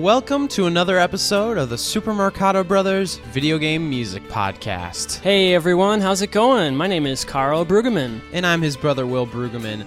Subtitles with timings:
[0.00, 5.20] And welcome to another episode of the Super Marcato Brothers Video Game Music Podcast.
[5.20, 6.74] Hey everyone, how's it going?
[6.74, 8.22] My name is Karl Brueggemann.
[8.32, 9.84] And I'm his brother, Will Brueggemann.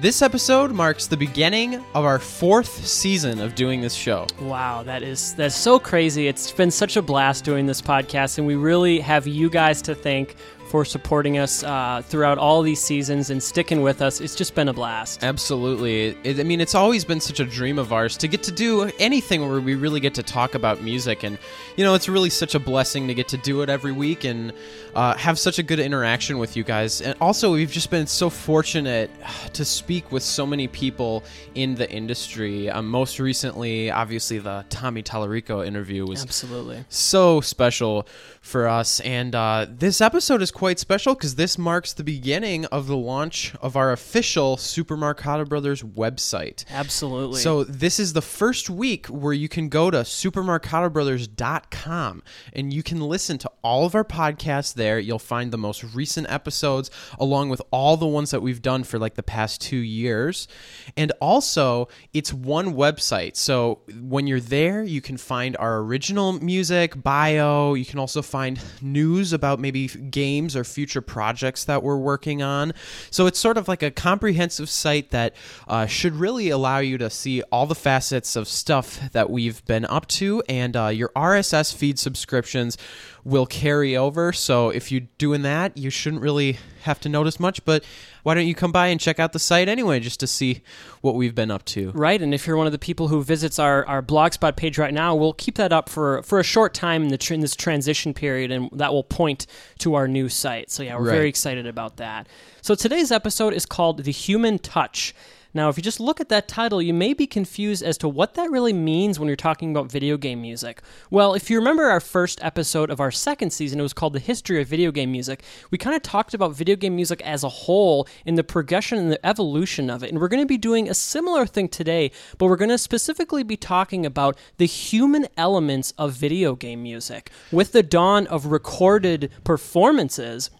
[0.00, 4.28] This episode marks the beginning of our fourth season of doing this show.
[4.40, 6.28] Wow, that is that's so crazy.
[6.28, 9.94] It's been such a blast doing this podcast, and we really have you guys to
[9.96, 10.36] thank
[10.68, 14.20] for supporting us uh, throughout all these seasons and sticking with us.
[14.20, 15.24] It's just been a blast.
[15.24, 16.16] Absolutely.
[16.24, 18.90] It, I mean, it's always been such a dream of ours to get to do
[18.98, 21.22] anything where we really get to talk about music.
[21.22, 21.38] And,
[21.76, 24.52] you know, it's really such a blessing to get to do it every week and
[24.94, 27.00] uh, have such a good interaction with you guys.
[27.00, 29.10] And also, we've just been so fortunate
[29.54, 32.68] to speak with so many people in the industry.
[32.68, 36.84] Um, most recently, obviously, the Tommy Tallarico interview was Absolutely.
[36.88, 38.06] so special
[38.40, 39.00] for us.
[39.00, 43.54] And uh, this episode is quite special because this marks the beginning of the launch
[43.62, 46.64] of our official Super Marcato Brothers website.
[46.68, 47.40] Absolutely.
[47.40, 52.22] So this is the first week where you can go to supermarcatobrothers.com
[52.54, 54.98] and you can listen to all of our podcasts there.
[54.98, 58.98] You'll find the most recent episodes along with all the ones that we've done for
[58.98, 60.48] like the past 2 years.
[60.96, 63.36] And also, it's one website.
[63.36, 68.58] So when you're there, you can find our original music, bio, you can also find
[68.82, 72.72] news about maybe games or future projects that we're working on.
[73.10, 75.34] So it's sort of like a comprehensive site that
[75.66, 79.84] uh, should really allow you to see all the facets of stuff that we've been
[79.86, 82.76] up to, and uh, your RSS feed subscriptions
[83.24, 84.32] will carry over.
[84.32, 87.64] So if you're doing that, you shouldn't really have to notice much.
[87.64, 87.84] But
[88.22, 90.62] why don't you come by and check out the site anyway, just to see
[91.00, 91.90] what we've been up to?
[91.92, 94.94] Right, and if you're one of the people who visits our, our blogspot page right
[94.94, 97.54] now, we'll keep that up for for a short time in the tr- in this
[97.56, 99.46] transition period, and that will point
[99.78, 100.70] to our new site.
[100.70, 101.14] So yeah, we're Right.
[101.14, 102.26] very excited about that.
[102.62, 105.14] So today's episode is called "The Human Touch."
[105.58, 108.34] Now, if you just look at that title, you may be confused as to what
[108.34, 110.82] that really means when you're talking about video game music.
[111.10, 114.20] Well, if you remember our first episode of our second season, it was called The
[114.20, 115.42] History of Video Game Music.
[115.72, 119.10] We kind of talked about video game music as a whole in the progression and
[119.10, 120.10] the evolution of it.
[120.10, 123.42] And we're going to be doing a similar thing today, but we're going to specifically
[123.42, 127.32] be talking about the human elements of video game music.
[127.50, 130.50] With the dawn of recorded performances,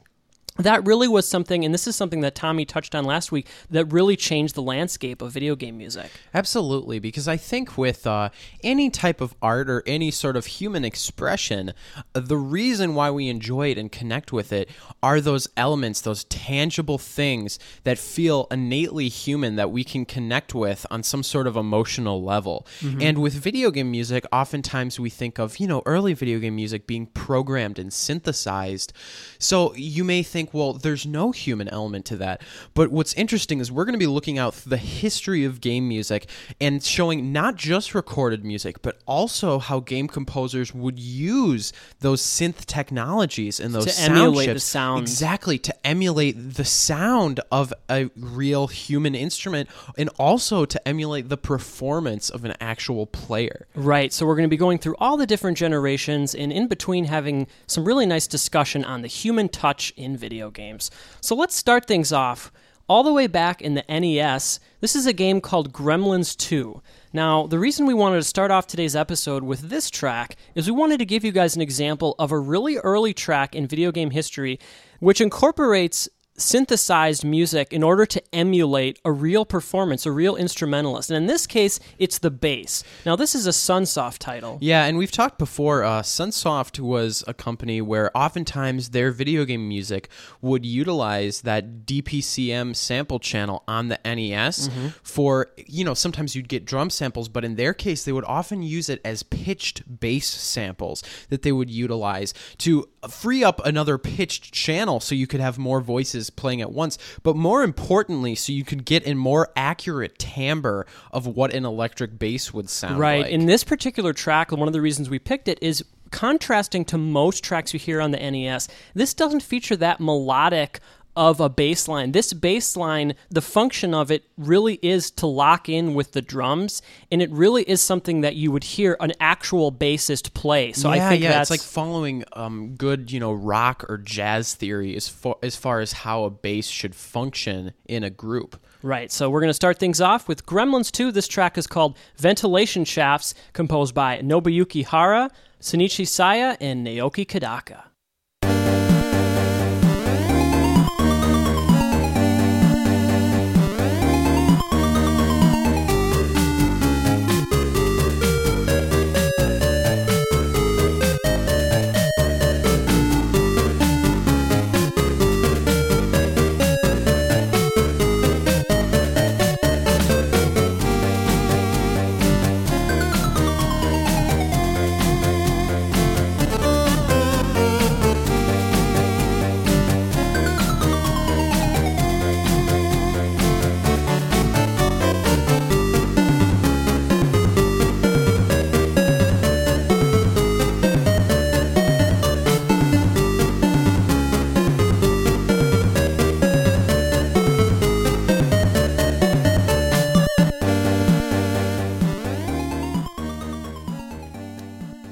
[0.58, 3.86] that really was something, and this is something that Tommy touched on last week, that
[3.86, 6.10] really changed the landscape of video game music.
[6.34, 8.30] Absolutely, because I think with uh,
[8.62, 11.72] any type of art or any sort of human expression,
[12.14, 14.68] uh, the reason why we enjoy it and connect with it
[15.02, 20.84] are those elements, those tangible things that feel innately human that we can connect with
[20.90, 22.66] on some sort of emotional level.
[23.00, 26.86] And with video game music, oftentimes we think of, you know, early video game music
[26.86, 28.92] being programmed and synthesized.
[29.38, 32.42] So you may think, well, there's no human element to that.
[32.74, 36.28] But what's interesting is we're going to be looking out the history of game music
[36.60, 42.64] and showing not just recorded music, but also how game composers would use those synth
[42.66, 44.64] technologies and those To sound emulate the chips.
[44.64, 45.10] sounds.
[45.10, 51.36] Exactly, to emulate the sound of a real human instrument and also to emulate the
[51.36, 53.66] performance of an actual player.
[53.74, 57.04] Right, so we're going to be going through all the different generations and in between
[57.06, 60.90] having some really nice discussion on the human touch in video games.
[61.20, 62.52] So let's start things off.
[62.88, 66.80] All the way back in the NES, this is a game called Gremlins 2.
[67.12, 70.76] Now, the reason we wanted to start off today's episode with this track is we
[70.76, 74.10] wanted to give you guys an example of a really early track in video game
[74.10, 74.58] history
[75.00, 81.10] which incorporates synthesized music in order to emulate a real performance, a real instrumentalist.
[81.10, 82.84] And in this case, it's the bass.
[83.04, 84.58] Now, this is a Sunsoft title.
[84.60, 85.84] Yeah, and we've talked before.
[85.84, 90.08] Uh, Sunsoft was a company where oftentimes their video game music
[90.40, 94.70] would utilize that DPCM sample channel on the NES
[95.02, 98.62] for, you know, sometimes you'd get drum samples, but in their case, they would often
[98.62, 104.52] use it as pitched bass samples that they would utilize to free up another pitched
[104.52, 108.64] channel so you could have more voices playing at once, but more importantly, so you
[108.64, 113.00] could get a more accurate timbre of what an electric bass would sound like.
[113.00, 113.22] Right.
[113.22, 113.32] like.
[113.32, 117.44] In this particular track, one of the reasons we picked it is contrasting to most
[117.44, 118.68] tracks you hear on the NES.
[118.94, 120.80] This doesn't feature that melodic
[121.18, 122.12] of a bass line.
[122.12, 126.80] This bass line, the function of it really is to lock in with the drums,
[127.10, 130.72] and it really is something that you would hear an actual bassist play.
[130.72, 133.98] So yeah, I think yeah, that's it's like following um, good, you know, rock or
[133.98, 138.60] jazz theory as far as far as how a bass should function in a group.
[138.80, 141.10] Right, so we're going to start things off with Gremlins 2.
[141.10, 147.87] This track is called Ventilation Shafts, composed by Nobuyuki Hara, Shinichi Seya, and Naoki Kodaka.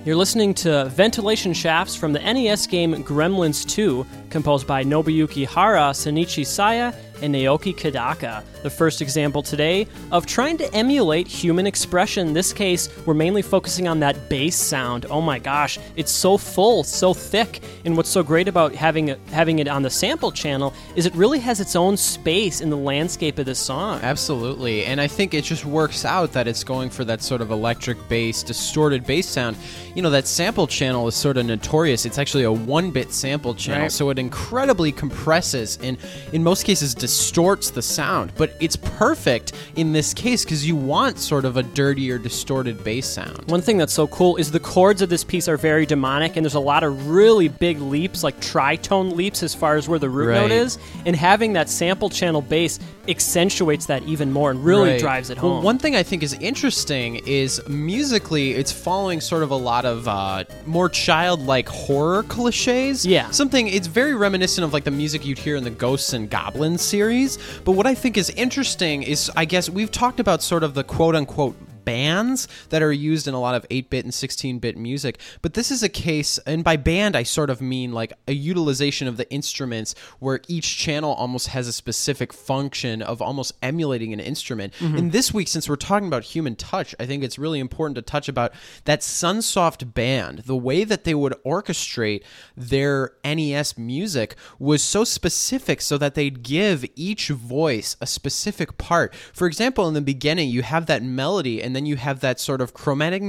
[0.07, 5.91] You're listening to Ventilation Shafts from the NES game Gremlins 2, composed by Nobuyuki Hara,
[5.91, 12.29] Shinichi Seya, and Naoki Kodaka, The first example today of trying to emulate human expression.
[12.29, 15.07] In this case, we're mainly focusing on that bass sound.
[15.11, 17.63] Oh my gosh, it's so full, so thick.
[17.85, 21.15] And what's so great about having it, having it on the sample channel is it
[21.15, 24.01] really has its own space in the landscape of the song.
[24.03, 24.85] Absolutely.
[24.85, 27.97] And I think it just works out that it's going for that sort of electric
[28.09, 29.57] bass, distorted bass sound.
[29.95, 32.05] You know, that sample channel is sort of notorious.
[32.05, 33.93] It's actually a one bit sample channel, Right.
[33.93, 35.97] so it incredibly compresses and,
[36.33, 38.33] in most cases, distorts the sound.
[38.37, 43.07] But it's perfect in this case because you want sort of a dirtier, distorted bass
[43.07, 43.45] sound.
[43.47, 46.45] One thing that's so cool is the chords of this piece are very demonic, and
[46.45, 50.11] there's a lot of really big leaps, like tritone leaps, as far as where the
[50.11, 50.79] root note is.
[51.05, 55.01] And having that sample channel bass accentuates that even more and really Right.
[55.01, 55.65] drives it Well, home.
[55.65, 60.09] one thing I think is interesting is musically, it's following sort of a lot of
[60.09, 63.07] uh, more childlike horror cliches.
[63.07, 63.31] Yeah.
[63.31, 66.83] Something, it's very reminiscent of like the music you'd hear in the Ghosts and Goblins
[66.97, 67.39] series.
[67.65, 70.83] But what I think is interesting is, I guess, we've talked about sort of the
[70.83, 71.55] quote unquote
[71.87, 75.19] bands that are used in a lot of 8-bit and 16-bit music.
[75.41, 79.09] But this is a case and by band I sort of mean like a utilization
[79.09, 84.21] of the instruments where each channel almost has a specific function of almost emulating an
[84.21, 84.75] instrument.
[84.81, 84.97] Mm-hmm.
[84.99, 88.03] And this week since we're talking about human touch I think it's really important to
[88.03, 88.53] touch about
[88.85, 92.25] that Sunsoft band the way that they would orchestrate
[92.57, 99.15] their NES music was so specific so that they'd give each voice a specific part.
[99.33, 102.61] For example in the beginning you have that melody and then you have that sort
[102.61, 103.23] of chromatic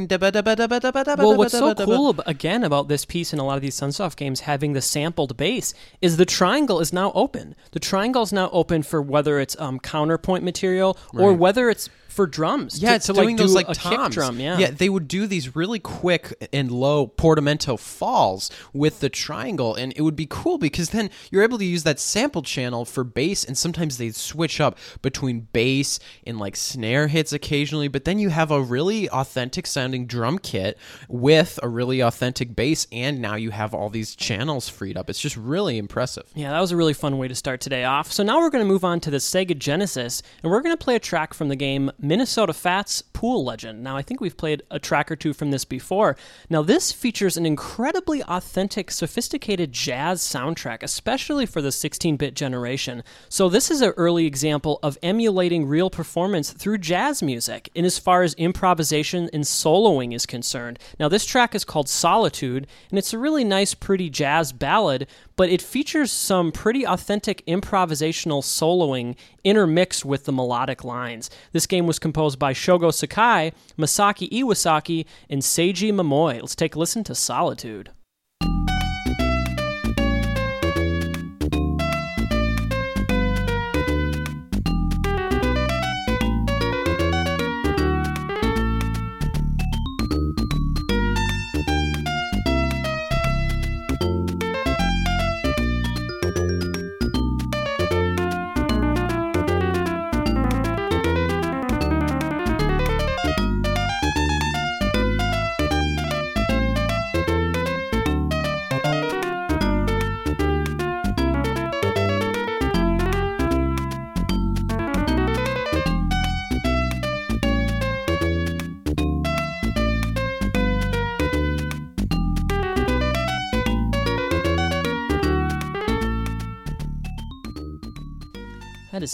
[1.27, 4.15] Well, what's so cool ab- again about this piece in a lot of these Sunsoft
[4.15, 7.55] games having the sampled bass is the triangle is now open.
[7.71, 12.25] The triangle is now open for whether it's um, counterpoint material or whether it's for
[12.25, 12.81] drums.
[12.81, 14.39] Yeah, to, it's to, doing like, those like kick drum.
[14.39, 19.75] Yeah, yeah, they would do these really quick and low portamento falls with the triangle,
[19.75, 23.03] and it would be cool because then you're able to use that sample channel for
[23.03, 28.17] bass, and sometimes they switch up between bass and like snare hits occasionally, but then
[28.17, 30.77] you have a really authentic sounding drum kit
[31.07, 35.07] with a really authentic bass, and now you have all these channels freed up.
[35.07, 36.23] It's just really impressive.
[36.33, 38.11] Yeah, that was a really fun way to start today off.
[38.11, 40.83] So now we're going to move on to the Sega Genesis, and we're going to
[40.83, 43.83] play a track from the game Minnesota Fats Pool Legend.
[43.83, 46.16] Now, I think we've played a track or two from this before.
[46.49, 53.04] Now, this features an incredibly authentic, sophisticated jazz soundtrack, especially for the 16 bit generation.
[53.30, 57.99] So, this is an early example of emulating real performance through jazz music, in as
[57.99, 60.80] far as improvisation and soloing is concerned.
[60.99, 65.49] Now, this track is called Solitude, and it's a really nice, pretty jazz ballad, but
[65.49, 69.15] it features some pretty authentic improvisational soloing
[69.45, 71.29] intermixed with the melodic lines.
[71.53, 76.41] This game was composed by Shogo Sakai, Masaki Iwasaki, and Seiji Momoi.
[76.41, 77.91] Let's take a listen to Solitude.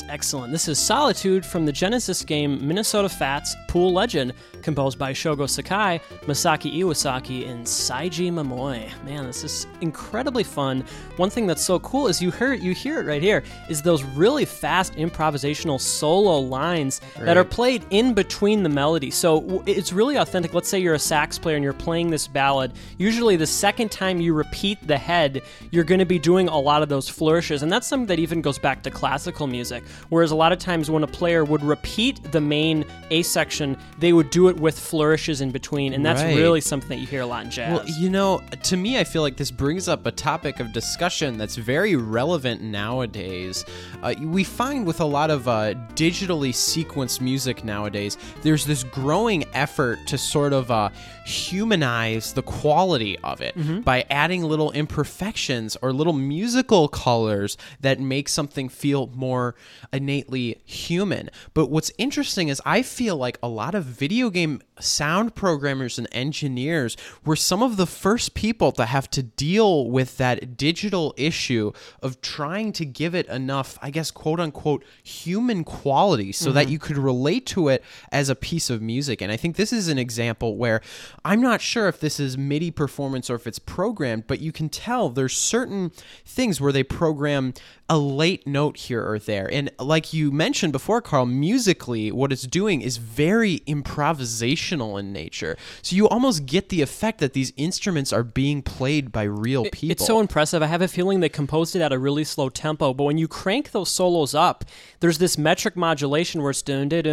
[0.09, 0.51] Excellent.
[0.51, 5.99] This is Solitude from the Genesis game Minnesota Fats Pool Legend, composed by Shogo Sakai,
[6.25, 8.91] Masaki Iwasaki, and Seiji Momoi.
[9.05, 10.83] Man, this is incredibly fun.
[11.17, 14.03] One thing that's so cool is you hear you hear it right here is those
[14.03, 19.09] really fast improvisational solo lines that are played in between the melody.
[19.09, 20.53] So it's really authentic.
[20.53, 22.73] Let's say you're a sax player and you're playing this ballad.
[22.97, 25.41] Usually, the second time you repeat the head,
[25.71, 28.41] you're going to be doing a lot of those flourishes, and that's something that even
[28.41, 29.83] goes back to classical music.
[30.09, 34.13] Whereas a lot of times when a player would repeat the main A section, they
[34.13, 36.35] would do it with flourishes in between, and that's Right.
[36.35, 37.79] really something that you hear a lot in jazz.
[37.79, 41.37] Well, you know, to me, I feel like this brings up a topic of discussion
[41.37, 43.65] that's very relevant nowadays.
[44.01, 49.43] Uh, we find with a lot of uh, digitally sequenced music nowadays, there's this growing
[49.53, 50.89] effort to sort of uh,
[51.25, 58.27] humanize the quality of it by adding little imperfections or little musical colors that make
[58.29, 59.55] something feel more
[59.91, 61.29] innately human.
[61.53, 66.07] But what's interesting is I feel like a lot of video game sound programmers and
[66.11, 71.71] engineers were some of the first people to have to deal with that digital issue
[72.01, 76.71] of trying to give it enough, I guess, quote unquote, human quality so that mm-hmm.
[76.71, 79.21] you could relate to it as a piece of music.
[79.21, 80.81] And I think this is an example where
[81.23, 84.69] I'm not sure if this is MIDI performance or if it's programmed, but you can
[84.69, 85.91] tell there's certain
[86.25, 87.53] things where they program
[87.89, 89.51] a late note here or there.
[89.51, 95.11] And like you mentioned before, Karl, musically, what it's doing is very improvisational relational in
[95.13, 95.57] nature.
[95.81, 99.91] So you almost get the effect that these instruments are being played by real people.
[99.91, 100.61] It's so impressive.
[100.61, 103.27] I have a feeling they composed it at a really slow tempo, but when you
[103.27, 104.65] crank those solos up,
[104.99, 107.03] there's this metric modulation where it's dun, dun,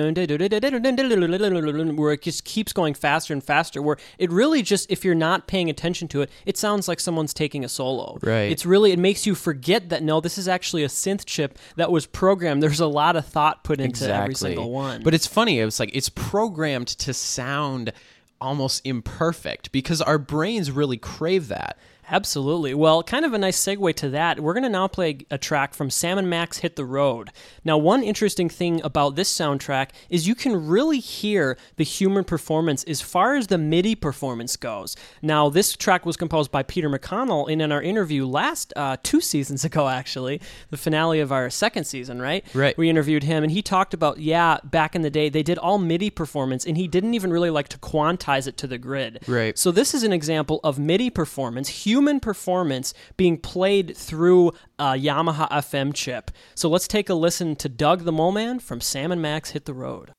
[1.97, 3.83] where it just keeps going faster and faster.
[3.83, 7.35] Where it really just, if you're not paying attention to it, it sounds like someone's
[7.35, 8.19] taking a solo.
[8.23, 8.51] Right.
[8.53, 11.91] It's really it makes you forget that no, this is actually a synth chip that
[11.91, 12.63] was programmed.
[12.63, 14.23] There's a lot of thought put into exactly.
[14.23, 15.03] every single one.
[15.03, 15.59] But it's funny.
[15.59, 17.91] It's like it's programmed to sound
[18.39, 21.79] almost imperfect because our brains really crave that.
[22.11, 22.75] Absolutely.
[22.75, 24.41] Well, kind of a nice segue to that.
[24.41, 27.31] We're going to now play a track from Sam and Max Hit the Road.
[27.65, 32.83] Now, one interesting thing about this soundtrack is you can really hear the human performance
[32.85, 34.97] as far as the MIDI performance goes.
[35.23, 39.21] Now, this track was composed by Peter McConnell, and in our interview last uh, two
[39.21, 40.41] seasons ago, actually,
[40.71, 42.45] the finale of our second season, right?
[42.55, 42.77] Right.
[42.77, 45.79] We interviewed him, and he talked about, yeah, back in the day, they did all
[45.79, 49.23] MIDI performance, and he didn't even really like to quantize it to the grid.
[49.29, 49.57] Right.
[49.57, 55.49] So this is an example of MIDI performance, human performance being played through a Yamaha
[55.51, 56.31] FM chip.
[56.55, 59.65] So let's take a listen to Doug the Mole Man from Sam and Max Hit
[59.65, 60.13] the Road.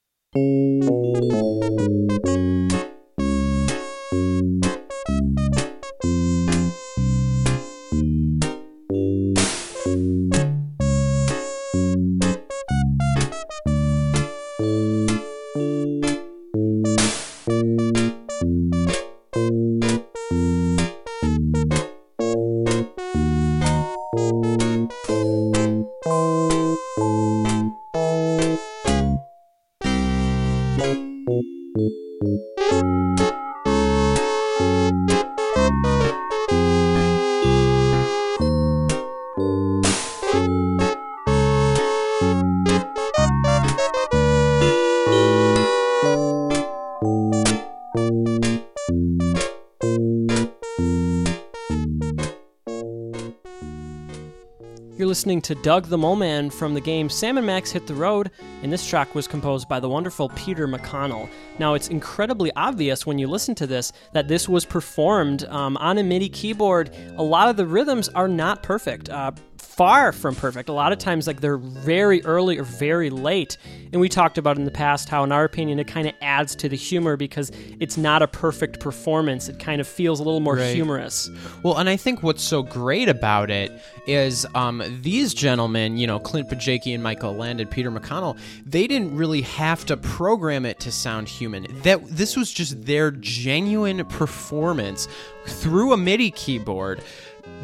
[55.12, 58.32] Listening to Doug the Mole Man from the game Sam and Max Hit the Road,
[58.64, 61.28] and this track was composed by the wonderful Peter McConnell.
[61.60, 65.98] Now, it's incredibly obvious when you listen to this that this was performed um, on
[65.98, 66.96] a MIDI keyboard.
[67.18, 69.10] A lot of the rhythms are not perfect.
[69.10, 70.70] Uh, far from perfect.
[70.70, 73.58] A lot of times, like they're very early or very late.
[73.92, 76.56] And we talked about in the past how, in our opinion, it kind of adds
[76.58, 79.50] to the humor because it's not a perfect performance.
[79.50, 80.74] It kind of feels a little more Right.
[80.76, 81.30] humorous.
[81.64, 83.72] Well, and I think what's so great about it
[84.08, 88.88] is um, these gentlemen, you know, Clint Bajakian and Michael Land and Peter McConnell, they
[88.88, 91.68] didn't really have to program it to sound human.
[91.84, 95.08] That this was just their genuine performance
[95.46, 97.02] through a MIDI keyboard.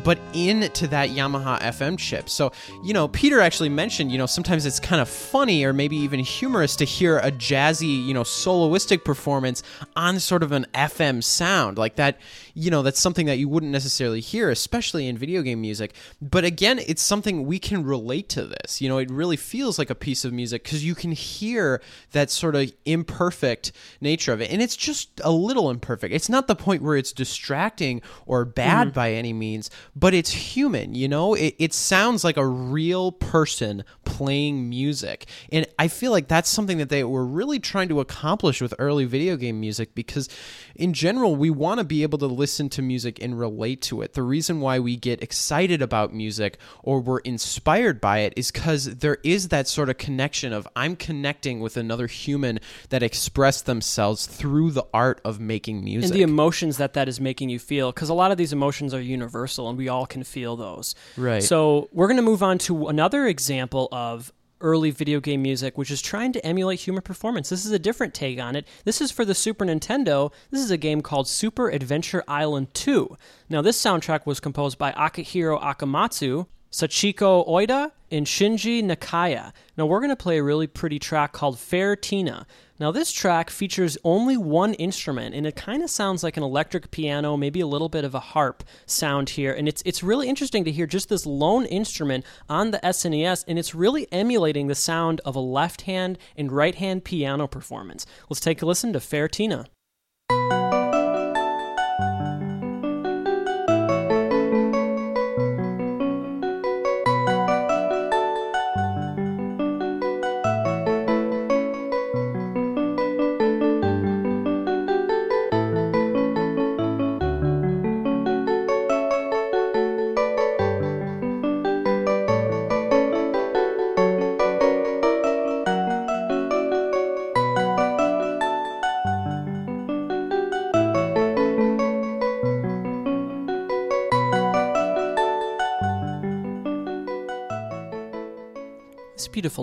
[0.04, 2.30] But into that Yamaha FM chip.
[2.30, 2.51] So,
[2.84, 6.20] you know, Peter actually mentioned, you know, sometimes it's kind of funny or maybe even
[6.20, 9.63] humorous to hear a jazzy, you know, soloistic performance
[9.96, 11.77] on sort of an FM sound.
[11.77, 12.20] Like that,
[12.58, 15.94] you know, that's something that you wouldn't necessarily hear, especially in video game music.
[16.20, 18.82] But again, it's something we can relate to this.
[18.82, 21.84] You know, it really feels like a piece of music because you can hear
[22.14, 24.52] that sort of imperfect nature of it.
[24.52, 26.12] And it's just a little imperfect.
[26.12, 28.96] It's not the point where it's distracting or bad mm-hmm.
[28.96, 31.36] by any means, but it's human, you know?
[31.36, 35.28] It, it sounds like a real person playing music.
[35.52, 39.06] And I feel like that's something that they were really trying to accomplish with early
[39.06, 40.28] video game music because,
[40.76, 44.13] in general, we want to be able to listen to music and relate to it.
[44.13, 48.96] The reason why we get excited about music or we're inspired by it is because
[48.98, 54.25] there is that sort of connection of I'm connecting with another human that expressed themselves
[54.25, 56.10] through the art of making music.
[56.12, 58.94] and the emotions that that is making you feel because a lot of these emotions
[58.94, 61.44] are universal and we all can feel those Right.
[61.44, 65.92] so we're going to move on to another example of early video game music which
[65.92, 67.50] is trying to emulate human performance.
[67.50, 68.68] This is a different take on it.
[68.86, 70.32] This is for the super nintendo.
[70.52, 73.18] This is a game called super adventure island 2
[73.50, 79.51] now this soundtrack was composed by akihiro akamatsu Sachiko Oida and Shinji Nakaya.
[79.77, 82.45] Now we're going to play a really pretty track called Fair Tina.
[82.79, 86.91] Now this track features only one instrument and it kind of sounds like an electric
[86.91, 89.51] piano, maybe a little bit of a harp sound here.
[89.51, 93.57] And it's it's really interesting to hear just this lone instrument on the SNES and
[93.57, 98.05] it's really emulating the sound of a left-hand and right-hand piano performance.
[98.29, 99.65] Let's take a listen to Fair Tina.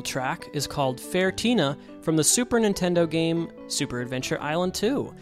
[0.02, 5.14] Track is called Fair Tina from the Super Nintendo game Super Adventure Island 2,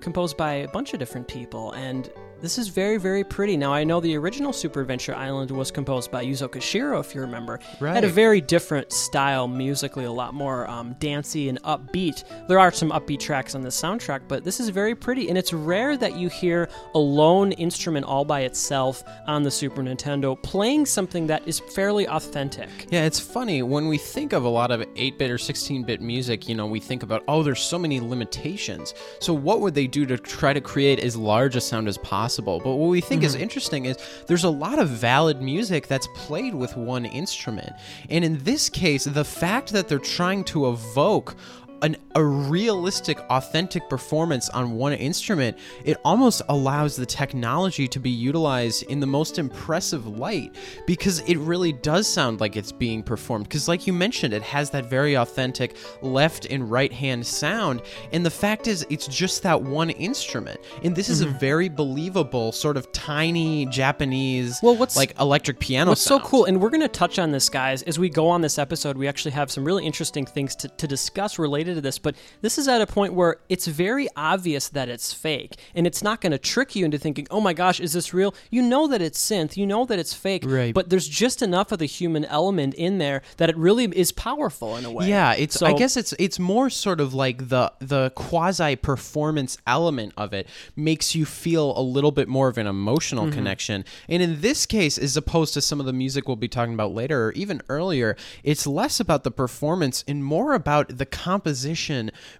[0.00, 3.56] composed by a bunch of different people, and this is very, very pretty.
[3.56, 7.20] Now, I know the original Super Adventure Island was composed by Yuzo Koshiro, if you
[7.20, 7.58] remember.
[7.80, 7.94] Right.
[7.94, 12.24] Had a very different style musically, a lot more um, dancey and upbeat.
[12.46, 15.52] There are some upbeat tracks on the soundtrack, but this is very pretty, and it's
[15.52, 20.86] rare that you hear a lone instrument all by itself on the Super Nintendo playing
[20.86, 22.68] something that is fairly authentic.
[22.90, 26.00] Yeah, it's funny when we think of a lot of 8 bit or 16 bit
[26.00, 28.94] music, you know, we think about, oh, there's so many limitations.
[29.18, 32.27] So, what would they do to try to create as large a sound as possible?
[32.62, 33.42] But what we think is mm-hmm.
[33.42, 37.72] interesting is there's a lot of valid music that's played with one instrument.
[38.10, 41.36] And in this case, the fact that they're trying to evoke
[41.82, 48.10] an, a realistic, authentic performance on one instrument, it almost allows the technology to be
[48.10, 50.54] utilized in the most impressive light
[50.86, 53.44] because it really does sound like it's being performed.
[53.44, 57.82] Because, like you mentioned, it has that very authentic left and right hand sound.
[58.12, 60.60] And the fact is, it's just that one instrument.
[60.82, 61.38] And this is a mm-hmm.
[61.38, 66.60] very believable, sort of tiny Japanese, Well, what's- like electric piano What's so cool, and
[66.60, 68.96] we're going to touch on this, guys, as we go on this episode.
[68.96, 72.58] We actually have some really interesting things to, to discuss related to this, but this
[72.58, 76.32] is at a point where it's very obvious that it's fake, and it's not going
[76.32, 78.34] to trick you into thinking, oh my gosh, is this real?
[78.50, 80.74] You know that it's synth, you know that it's fake, Right.
[80.74, 84.76] but there's just enough of the human element in there that it really is powerful
[84.76, 85.08] in a way.
[85.08, 85.62] Yeah, it's.
[85.62, 90.46] I guess it's it's more sort of like the the quasi performance element of it
[90.76, 93.34] makes you feel a little bit more of an emotional Mm-hmm.
[93.34, 93.84] connection.
[94.08, 96.92] And in this case, as opposed to some of the music we'll be talking about
[96.94, 101.57] later, or even earlier, it's less about the performance and more about the composition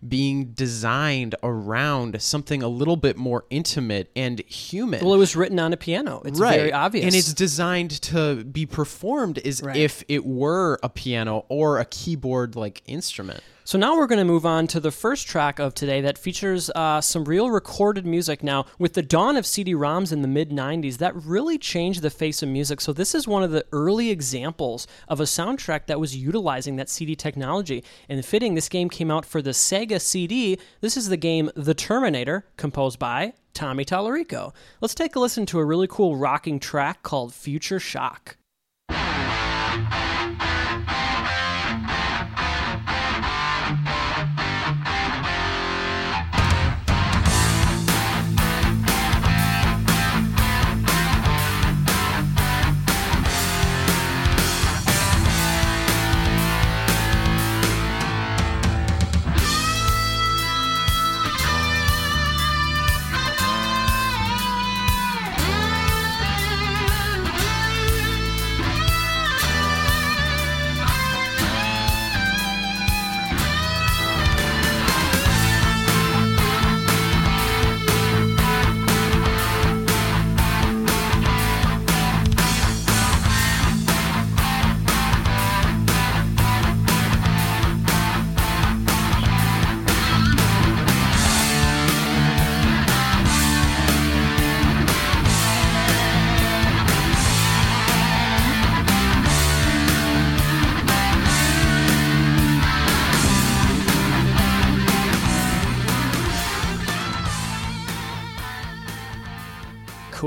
[0.06, 5.04] being designed around something a little bit more intimate and human.
[5.04, 6.22] Well, it was written on a piano.
[6.24, 7.04] It's very obvious.
[7.06, 9.76] And it's designed to be performed as Right.
[9.76, 13.40] if it were a piano or a keyboard like instrument.
[13.68, 16.70] So now we're going to move on to the first track of today that features
[16.70, 18.42] uh, some real recorded music.
[18.42, 22.42] Now, with the dawn of CD-ROMs in the mid '90s, that really changed the face
[22.42, 22.80] of music.
[22.80, 26.88] So this is one of the early examples of a soundtrack that was utilizing that
[26.88, 27.84] CD technology.
[28.08, 30.58] And fitting, this game came out for the Sega CD.
[30.80, 34.54] This is the game The Terminator, composed by Tommy Tallarico.
[34.80, 38.37] Let's take a listen to a really cool rocking track called Future Shock.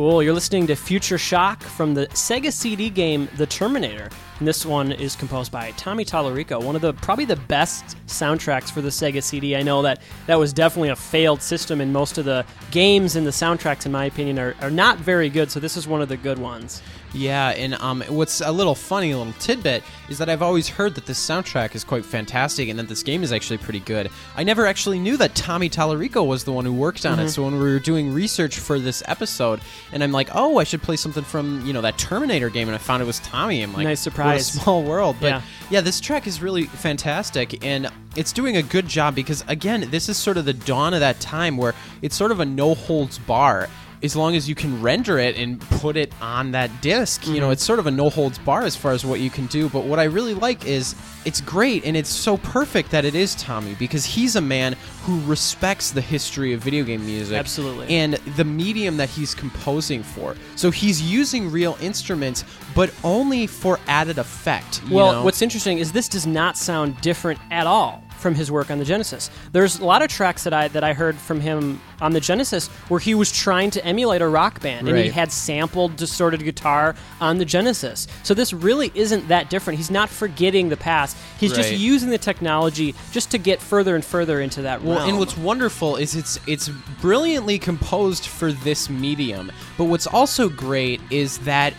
[0.02, 0.24] Cool.
[0.24, 4.10] You're listening to Future Shock from the Sega CD game The Terminator.
[4.40, 8.72] And this one is composed by Tommy Tallarico, one of the probably the best soundtracks
[8.72, 9.56] for the Sega CD.
[9.56, 13.28] I know that that was definitely a failed system, and most of the games and
[13.28, 15.52] the soundtracks, in my opinion, are, are not very good.
[15.52, 16.82] So this is one of the good ones.
[17.14, 20.96] Yeah, and um, what's a little funny, a little tidbit, is that I've always heard
[20.96, 24.10] that this soundtrack is quite fantastic and that this game is actually pretty good.
[24.38, 27.30] I never actually knew that Tommy Tallarico was the one who worked on it.
[27.30, 29.60] So when we were doing research for this episode,
[29.92, 32.76] and I'm like, oh, I should play something from you know that Terminator game, and
[32.76, 33.62] I found it was Tommy.
[33.62, 34.48] I'm like, Nice surprise.
[34.54, 35.18] small world.
[35.20, 35.42] But Yeah.
[35.70, 40.08] yeah, this track is really fantastic, and it's doing a good job because again, this
[40.08, 43.18] is sort of the dawn of that time where it's sort of a no holds
[43.20, 43.68] bar.
[44.04, 47.46] As long as you can render it and put it on that disk, you know,
[47.46, 47.54] mm-hmm.
[47.54, 49.70] it's sort of a no holds bar as far as what you can do.
[49.70, 53.36] But what I really like is it's great and it's so perfect that it is
[53.36, 57.38] Tommy because he's a man who respects the history of video game music.
[57.38, 57.88] Absolutely.
[57.90, 60.36] And the medium that he's composing for.
[60.56, 62.44] So he's using real instruments,
[62.76, 64.82] but only for added effect.
[64.88, 65.24] you Well, know?
[65.24, 68.86] what's interesting is this does not sound different at all from his work on the
[68.86, 69.30] Genesis.
[69.52, 72.68] There's a lot of tracks that I that I heard from him on the Genesis
[72.88, 76.96] where he was trying to emulate a rock band and he had sampled distorted guitar
[77.20, 78.08] on the Genesis.
[78.24, 79.78] So this really isn't that different.
[79.78, 81.18] He's not forgetting the past.
[81.40, 84.96] He's just using the technology just to get further and further into that realm.
[84.96, 86.70] Well, and what's wonderful is it's it's
[87.02, 89.52] brilliantly composed for this medium.
[89.78, 91.74] But what's also great is that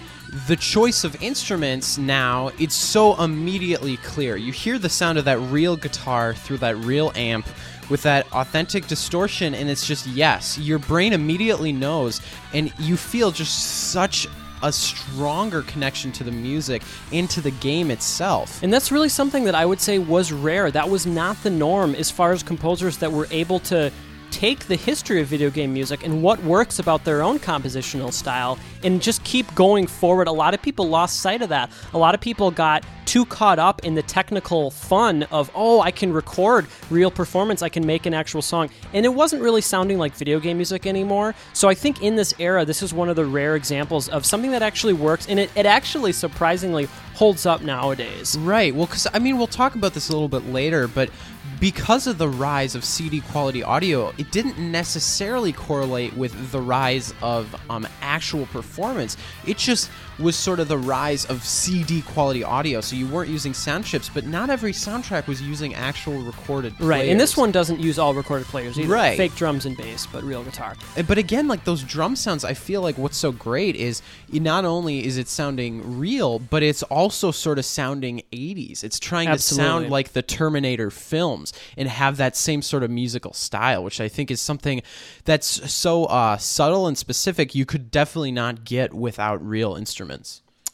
[0.47, 4.37] the choice of instruments now it's so immediately clear.
[4.37, 7.47] You hear the sound of that real guitar through that real amp
[7.91, 12.23] with that authentic distortion and it's just yes, your brain immediately knows
[12.55, 14.27] and you feel just such
[14.63, 18.63] a stronger connection to the music and to the game itself.
[18.63, 20.71] And that's really something that I would say was rare.
[20.71, 23.93] That was not the norm as far as composers that were able to
[24.33, 28.59] take the history of video game music and what works about their own compositional style
[28.83, 30.27] and just keep going forward.
[30.27, 31.71] A lot of people lost sight of that.
[31.93, 35.91] A lot of people got too caught up in the technical fun of, oh, I
[35.91, 38.71] can record real performance, I can make an actual song.
[38.95, 41.35] And it wasn't really sounding like video game music anymore.
[41.53, 44.51] So I think in this era, this is one of the rare examples of something
[44.53, 48.37] that actually works and it, it actually surprisingly holds up nowadays.
[48.39, 48.75] Right.
[48.75, 51.11] Well, because I mean, we'll talk about this a little bit later, but
[51.61, 57.15] because of the rise of CD quality audio, it didn't necessarily correlate with the rise
[57.23, 59.17] of um, actual performance.
[59.47, 62.81] It just was sort of the rise of CD quality audio.
[62.81, 66.75] So you weren't using sound chips, but not every soundtrack was using actual recorded.
[66.81, 68.93] Right, and this one doesn't use all recorded players either.
[68.93, 69.17] Right.
[69.17, 70.77] Fake drums and bass, but real guitar.
[70.97, 74.65] Uh, But again, like those drum sounds, I feel like what's so great is not
[74.65, 78.85] only is it sounding real, but it's also sort of sounding 80s.
[78.85, 83.33] It's trying to sound like the Terminator films and have that same sort of musical
[83.33, 84.83] style, which I think is something
[85.25, 90.03] that's so uh, subtle and specific you could definitely not get without real instruments.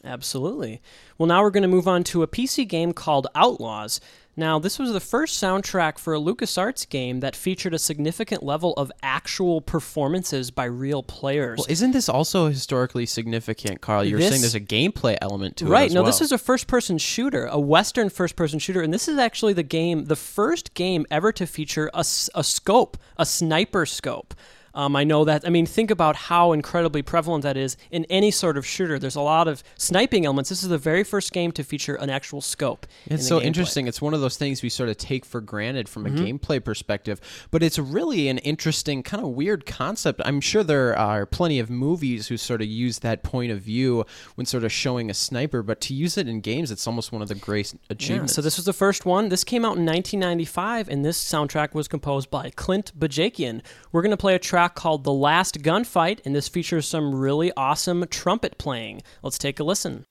[0.05, 0.81] Absolutely.
[1.16, 4.01] Well, now we're going to move on to a PC game called Outlaws.
[4.37, 8.72] Now, this was the first soundtrack for a LucasArts game that featured a significant level
[8.74, 11.59] of actual performances by real players.
[11.59, 14.05] Well, isn't this also historically significant, Karl?
[14.05, 15.70] You were This- saying there's a gameplay element to it.
[15.70, 15.90] Right.
[15.90, 16.12] No, well.
[16.12, 18.81] this is a first person shooter, a Western first person shooter.
[18.81, 23.27] And this is actually the game, the first game ever to feature a scope, a
[23.27, 24.35] sniper scope.
[24.74, 25.46] Um, I know that.
[25.46, 28.98] I mean, think about how incredibly prevalent that is in any sort of shooter.
[28.98, 30.50] There's a lot of sniping elements.
[30.50, 32.87] This is the very first game to feature an actual scope.
[33.07, 33.44] It's the so gameplay.
[33.44, 33.87] interesting.
[33.87, 36.24] It's one of those things we sort of take for granted from a Mm-hmm.
[36.37, 40.20] gameplay perspective, but it's really an interesting, kind of weird concept.
[40.24, 44.04] I'm sure there are plenty of movies who sort of use that point of view
[44.37, 47.20] when sort of showing a sniper, but to use it in games, it's almost one
[47.22, 48.35] of the great Yeah, achievements.
[48.35, 49.28] so this was the first one.
[49.28, 53.62] This came out in 1995, and this soundtrack was composed by Clint Bajakian.
[53.92, 57.53] We're going to play a track called "The Last Gunfight," and this features some really
[57.57, 59.03] awesome trumpet playing.
[59.23, 60.05] Let's take a listen.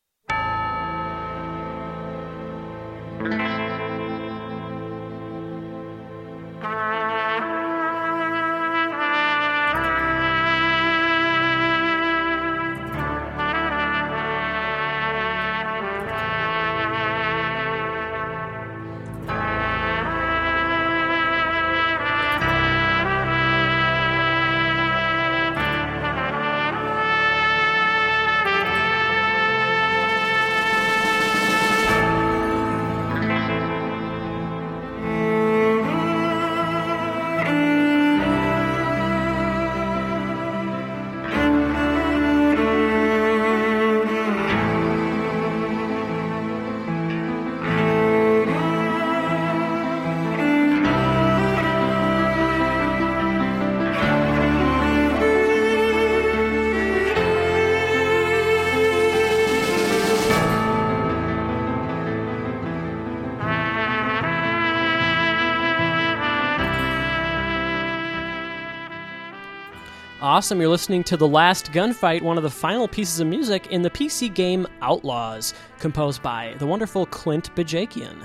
[70.37, 70.61] Awesome.
[70.61, 73.89] You're listening to The Last Gunfight, one of the final pieces of music in the
[73.89, 78.23] PC game Outlaws, composed by the wonderful Clint Bajakian.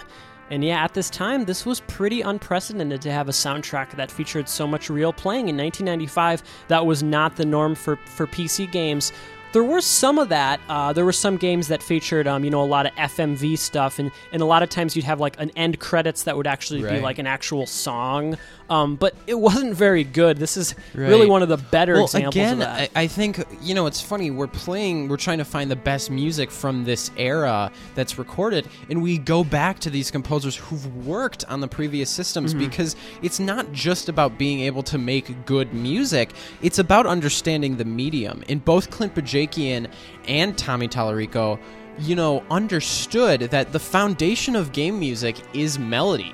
[0.50, 4.46] And yeah, at this time, this was pretty unprecedented to have a soundtrack that featured
[4.46, 5.48] so much real playing.
[5.48, 9.10] In 1995, that was not the norm for, for PC games.
[9.52, 10.60] There were some of that.
[10.68, 13.98] Uh, there were some games that featured, um, you know, a lot of FMV stuff,
[13.98, 16.82] and, and a lot of times you'd have like an end credits that would actually
[16.82, 18.38] be like an actual song.
[18.72, 20.38] Um, but it wasn't very good.
[20.38, 22.90] This is really one of the better well, examples again, of that.
[22.96, 24.30] I, I think you know it's funny.
[24.30, 29.02] We're playing, we're trying to find the best music from this era that's recorded, and
[29.02, 32.64] we go back to these composers who've worked on the previous systems Mm-hmm.
[32.64, 36.30] because it's not just about being able to make good music;
[36.62, 38.42] it's about understanding the medium.
[38.48, 39.86] And both Clint Bajakian
[40.26, 41.58] and Tommy Tallarico,
[41.98, 46.32] you know, understood that the foundation of game music is melody.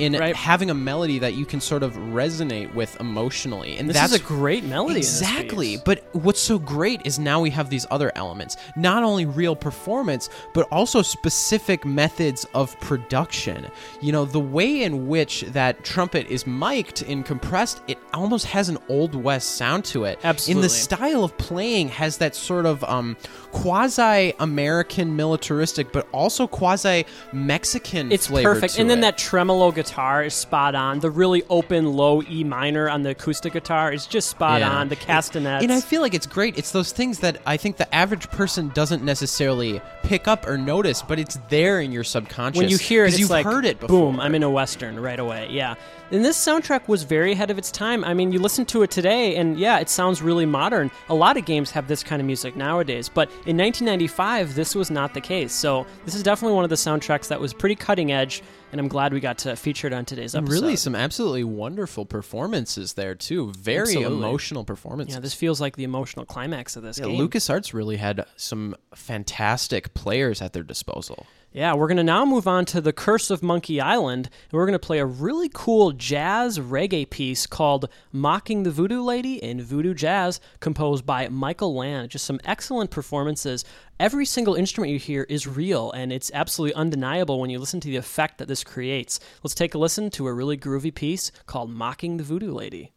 [0.00, 0.34] In Right.
[0.34, 4.20] having a melody that you can sort of resonate with emotionally, and this that's is
[4.20, 4.98] a great melody.
[4.98, 5.76] Exactly.
[5.84, 8.56] But what's so great is now we have these other elements.
[8.76, 13.66] Not only real performance, but also specific methods of production.
[14.00, 18.70] You know, the way in which that trumpet is mic'd and compressed, it almost has
[18.70, 20.18] an old west sound to it.
[20.24, 20.58] Absolutely.
[20.58, 23.16] In the style of playing has that sort of um,
[23.52, 28.78] quasi American militaristic, but also quasi Mexican It's flavor perfect.
[28.78, 29.02] And then it.
[29.02, 31.00] that tremolo guitar is spot on.
[31.00, 34.70] The really open low E minor on the acoustic guitar is just spot Yeah.
[34.70, 34.88] on.
[34.88, 35.62] The castanets.
[35.62, 36.56] And I feel like it's great.
[36.58, 41.02] It's those things that I think the average person doesn't necessarily pick up or notice,
[41.02, 42.58] but it's there in your subconscious.
[42.58, 44.12] when you hear it, you've like heard it before.
[44.12, 45.48] boom, I'm in a western right away.
[45.50, 45.74] Yeah.
[46.12, 48.02] And this soundtrack was very ahead of its time.
[48.04, 50.90] I mean, you listen to it today, and yeah, it sounds really modern.
[51.08, 54.90] A lot of games have this kind of music nowadays, but in 1995, this was
[54.90, 55.52] not the case.
[55.52, 58.88] So this is definitely one of the soundtracks that was pretty cutting edge, and I'm
[58.88, 60.52] glad we got to feature it on today's episode.
[60.52, 63.52] Really, some absolutely wonderful performances there too.
[63.52, 64.16] Very Absolutely.
[64.16, 65.14] emotional performances.
[65.14, 67.18] yeah, this feels like the emotional climax of this yeah, game.
[67.18, 71.26] LucasArts really had some fantastic players at their disposal.
[71.52, 74.66] Yeah, we're going to now move on to The Curse of Monkey Island, and we're
[74.66, 79.60] going to play a really cool jazz reggae piece called Mocking the Voodoo Lady in
[79.60, 82.12] Voodoo Jazz, composed by Michael Land.
[82.12, 83.64] Just some excellent performances.
[83.98, 87.88] Every single instrument you hear is real, and it's absolutely undeniable when you listen to
[87.88, 89.18] the effect that this creates.
[89.42, 92.92] Let's take a listen to a really groovy piece called Mocking the Voodoo Lady.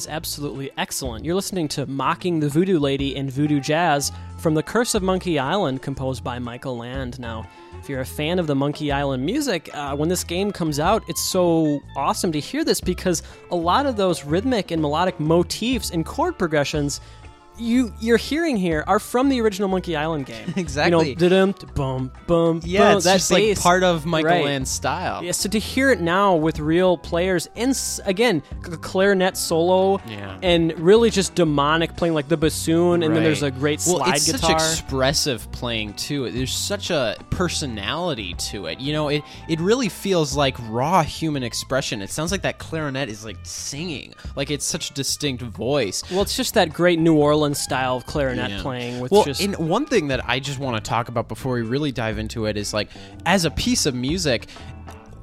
[0.00, 1.26] Is absolutely excellent.
[1.26, 5.38] You're listening to Mocking the Voodoo Lady in Voodoo Jazz from The Curse of Monkey
[5.38, 7.20] Island, composed by Michael Land.
[7.20, 7.46] Now,
[7.78, 11.02] if you're a fan of the Monkey Island music, uh, when this game comes out,
[11.06, 15.90] it's so awesome to hear this because a lot of those rhythmic and melodic motifs
[15.90, 17.02] and chord progressions
[17.60, 20.52] you you're hearing here are from the original Monkey Island game.
[20.56, 21.10] Exactly.
[21.20, 22.60] You know, dum bum bum.
[22.64, 24.44] Yeah, bum, it's that just like part of Michael Right.
[24.44, 25.22] Land's style.
[25.22, 30.38] Yeah, so to hear it now with real players and s- again clarinet solo Yeah.
[30.42, 33.58] and really just demonic playing like the bassoon and then there's a Right.
[33.58, 34.58] great well, slide it's guitar.
[34.58, 36.30] such expressive playing too.
[36.30, 38.78] There's such a personality to it.
[38.80, 42.00] You know, it it really feels like raw human expression.
[42.02, 44.14] It sounds like that clarinet is like singing.
[44.36, 46.02] Like it's such a distinct voice.
[46.10, 48.62] well, it's just that great New Orleans style of clarinet Yeah.
[48.62, 51.54] playing with well, just and one thing that I just want to talk about before
[51.54, 52.88] we really dive into it is like,
[53.26, 54.46] as a piece of music,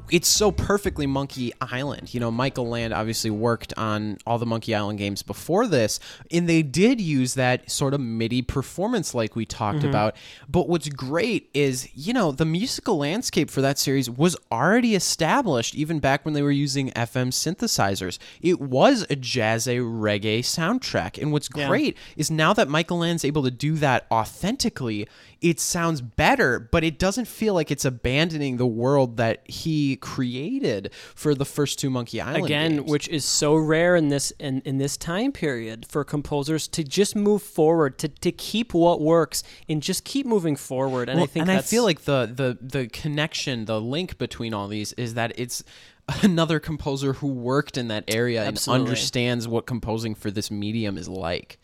[0.09, 2.13] it's so perfectly Monkey Island.
[2.13, 5.99] You know, Michael Land obviously worked on all the Monkey Island games before this,
[6.31, 9.89] and they did use that sort of MIDI performance like we talked mm-hmm.
[9.89, 10.15] about.
[10.49, 15.75] But what's great is, you know, the musical landscape for that series was already established
[15.75, 18.17] even back when they were using FM synthesizers.
[18.41, 21.21] It was a jazzy reggae soundtrack.
[21.21, 21.67] And what's Yeah.
[21.67, 25.07] great is now that Michael Land's able to do that authentically,
[25.41, 30.91] it sounds better, but it doesn't feel like it's abandoning the world that he created
[31.15, 32.91] for the first two Monkey Island again games.
[32.91, 37.15] which is so rare in this in, in this time period for composers to just
[37.15, 41.47] move forward to, to keep what works and just keep moving forward and i think
[41.47, 45.33] and I feel like the the the connection, the link between all these is that
[45.37, 45.63] it's
[46.21, 48.81] another composer who worked in that area Absolutely.
[48.81, 51.59] and understands what composing for this medium is like.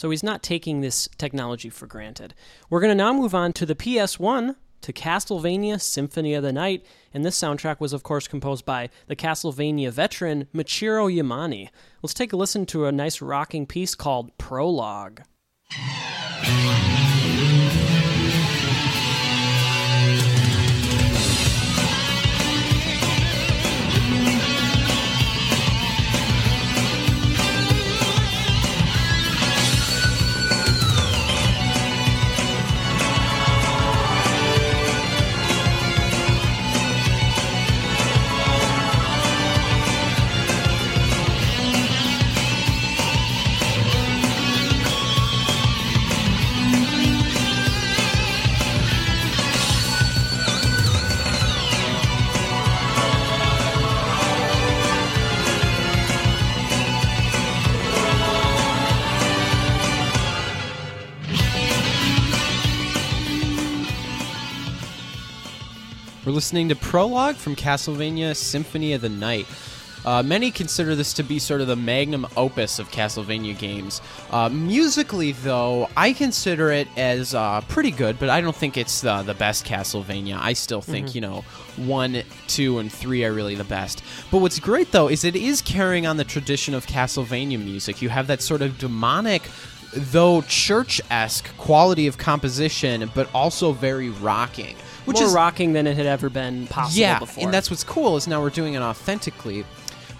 [0.00, 2.32] So he's not taking this technology for granted
[2.70, 6.86] we're going to now move on to the ps1 to Castlevania Symphony of the Night,
[7.12, 11.68] and this soundtrack was, of course, composed by the Castlevania veteran Michiru Yamane.
[12.00, 15.20] Let's take a listen to a nice rocking piece called Prologue.
[66.30, 69.48] We're listening to Prologue from Castlevania Symphony of the Night.
[70.04, 74.00] Uh, many consider this to be sort of the magnum opus of Castlevania games.
[74.30, 79.04] Uh, musically, though, I consider it as uh, pretty good, but I don't think it's
[79.04, 80.38] uh, the best Castlevania.
[80.40, 81.40] I still think, you know,
[81.74, 84.04] one, two, and three are really the best.
[84.30, 88.00] But what's great, though, is it is carrying on the tradition of Castlevania music.
[88.00, 89.42] You have that sort of demonic
[89.92, 94.76] though church-esque quality of composition but also very rocking
[95.10, 97.42] which More is rocking than it had ever been possible yeah, before.
[97.42, 99.64] and that's what's cool is now we're doing it authentically.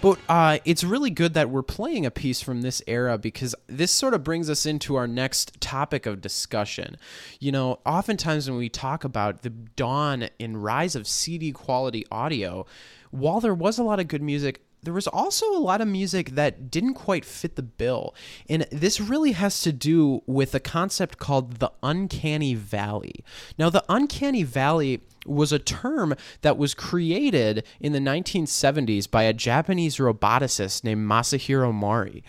[0.01, 3.91] But uh, it's really good that we're playing a piece from this era because this
[3.91, 6.97] sort of brings us into our next topic of discussion.
[7.39, 12.65] You know, oftentimes when we talk about the dawn and rise of CD quality audio,
[13.11, 16.31] while there was a lot of good music, there was also a lot of music
[16.31, 18.15] that didn't quite fit the bill.
[18.49, 23.23] And this really has to do with a concept called the uncanny valley.
[23.57, 29.33] Now, the uncanny valley was a term that was created in the 1970s by a
[29.33, 32.23] Japanese roboticist named Masahiro Mori.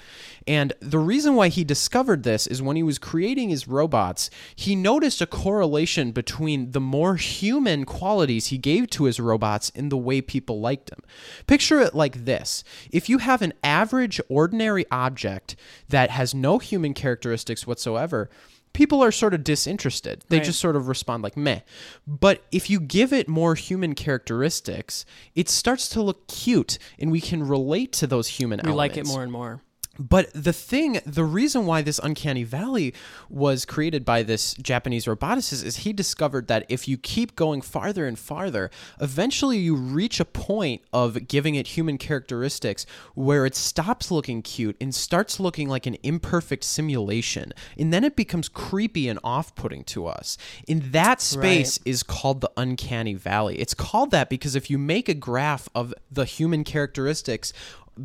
[0.47, 4.75] And the reason why he discovered this is when he was creating his robots, he
[4.75, 9.97] noticed a correlation between the more human qualities he gave to his robots and the
[9.97, 11.01] way people liked them.
[11.47, 15.57] Picture it like this if you have an average, ordinary object
[15.89, 18.29] that has no human characteristics whatsoever,
[18.73, 20.25] people are sort of disinterested.
[20.29, 20.45] They Right.
[20.47, 21.61] just sort of respond like meh.
[22.07, 25.05] But if you give it more human characteristics,
[25.35, 28.77] it starts to look cute and we can relate to those human we elements.
[28.77, 29.63] like it more and more.
[29.99, 32.95] But the thing, the reason why this uncanny valley
[33.29, 38.07] was created by this Japanese roboticist is he discovered that if you keep going farther
[38.07, 44.11] and farther, eventually you reach a point of giving it human characteristics where it stops
[44.11, 47.53] looking cute and starts looking like an imperfect simulation.
[47.77, 50.39] And then it becomes creepy and off putting to us.
[50.67, 53.59] In that space is called the uncanny valley.
[53.59, 57.53] It's called that because if you make a graph of the human characteristics,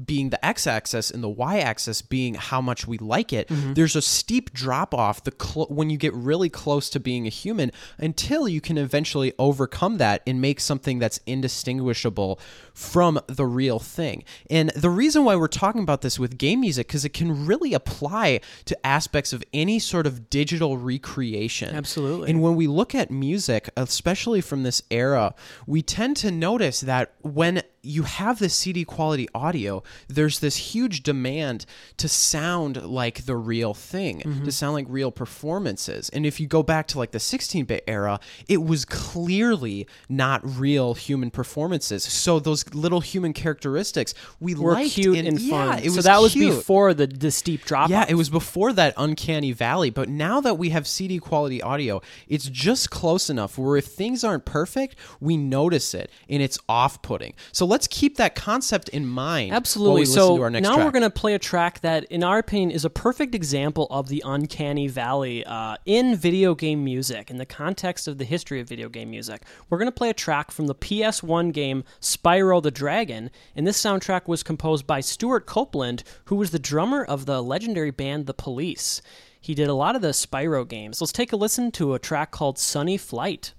[0.05, 3.73] being the x-axis and the y-axis being how much we like it mm-hmm.
[3.73, 7.29] there's a steep drop off the cl- when you get really close to being a
[7.29, 12.39] human until you can eventually overcome that and make something that's indistinguishable
[12.73, 14.23] from the real thing.
[14.49, 17.73] And the reason why we're talking about this with game music because it can really
[17.73, 21.75] apply to aspects of any sort of digital recreation.
[21.75, 22.29] Absolutely.
[22.29, 25.33] and when we look at music, especially from this era,
[25.65, 31.03] we tend to notice that when you have this CD quality audio, there's this huge
[31.03, 31.65] demand
[31.97, 34.49] to sound like the real thing, to mm-hmm.
[34.49, 36.09] sound like real performances.
[36.09, 40.41] And if you go back to like the 16 bit era, it was clearly not
[40.43, 42.03] real human performances.
[42.03, 45.79] So those little human characteristics we Were liked cute and, and yeah, fun.
[45.79, 46.55] It was so that was cute.
[46.55, 47.89] before the the steep drop.
[47.89, 52.01] Yeah, it was before that uncanny valley, but now that we have CD quality audio,
[52.27, 57.33] it's just close enough where if things aren't perfect, we notice it and it's off-putting.
[57.51, 59.51] So let's keep that concept in mind.
[59.51, 60.05] Absolutely.
[60.05, 60.85] So to our next now track.
[60.85, 64.07] we're going to play a track that, in our opinion, is a perfect example of
[64.07, 68.67] the uncanny valley uh, in video game music, in the context of the history of
[68.69, 69.43] video game music.
[69.69, 73.79] We're going to play a track from the PS1 game Spyro the Dragon, and this
[73.79, 78.33] soundtrack was composed by Stewart Copeland, who was the drummer of the legendary band The
[78.33, 79.01] Police.
[79.39, 81.01] He did a lot of the Spyro games.
[81.01, 83.53] Let's take a listen to a track called Sunny Flight.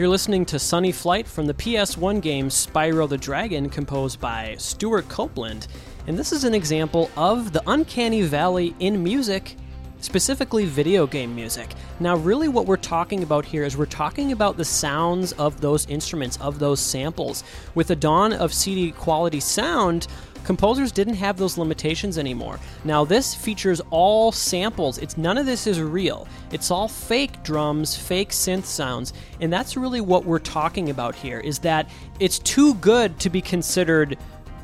[0.00, 5.06] You're listening to Sunny Flight from the PS1 game Spyro the Dragon, composed by Stewart
[5.10, 5.66] Copeland.
[6.06, 9.56] And this is an example of the uncanny valley in music,
[10.00, 11.74] specifically video game music.
[12.00, 15.84] Now, really, what we're talking about here is we're talking about the sounds of those
[15.88, 17.44] instruments, of those samples.
[17.74, 20.06] With the dawn of CD quality sound,
[20.50, 22.58] composers didn't have those limitations anymore.
[22.82, 24.98] Now this features all samples.
[24.98, 26.26] It's none of this is real.
[26.50, 31.38] It's all fake drums, fake synth sounds, and that's really what we're talking about here
[31.38, 31.88] is that
[32.18, 34.18] it's too good to be considered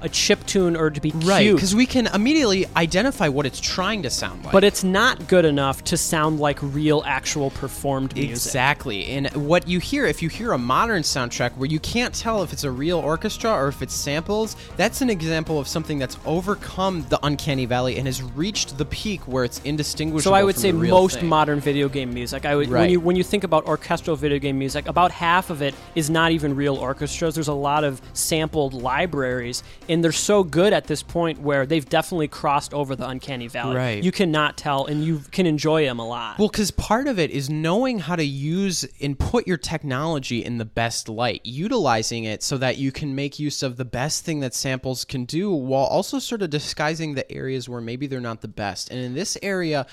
[0.06, 1.56] a chip tune or to be right, cute.
[1.56, 4.52] because we can immediately identify what it's trying to sound like.
[4.52, 8.30] But it's not good enough to sound like real, actual performed music.
[8.30, 9.06] Exactly.
[9.06, 12.52] And what you hear, if you hear a modern soundtrack where you can't tell if
[12.52, 17.04] it's a real orchestra or if it's samples, that's an example of something that's overcome
[17.08, 20.30] the uncanny valley and has reached the peak where it's indistinguishable.
[20.30, 21.28] So I would say most thing.
[21.28, 22.46] modern video game music.
[22.46, 25.62] I would when you when you think about orchestral video game music, about half of
[25.62, 27.34] it is not even real orchestras.
[27.34, 29.62] There's a lot of sampled libraries,
[29.96, 33.76] and they're so good at this point where they've definitely crossed over the uncanny valley.
[33.76, 34.04] Right.
[34.04, 36.38] You cannot tell, and you can enjoy them a lot.
[36.38, 40.58] Well, because part of it is knowing how to use and put your technology in
[40.58, 44.40] the best light, utilizing it so that you can make use of the best thing
[44.40, 48.42] that samples can do, while also sort of disguising the areas where maybe they're not
[48.42, 48.90] the best.
[48.90, 49.86] And in this area,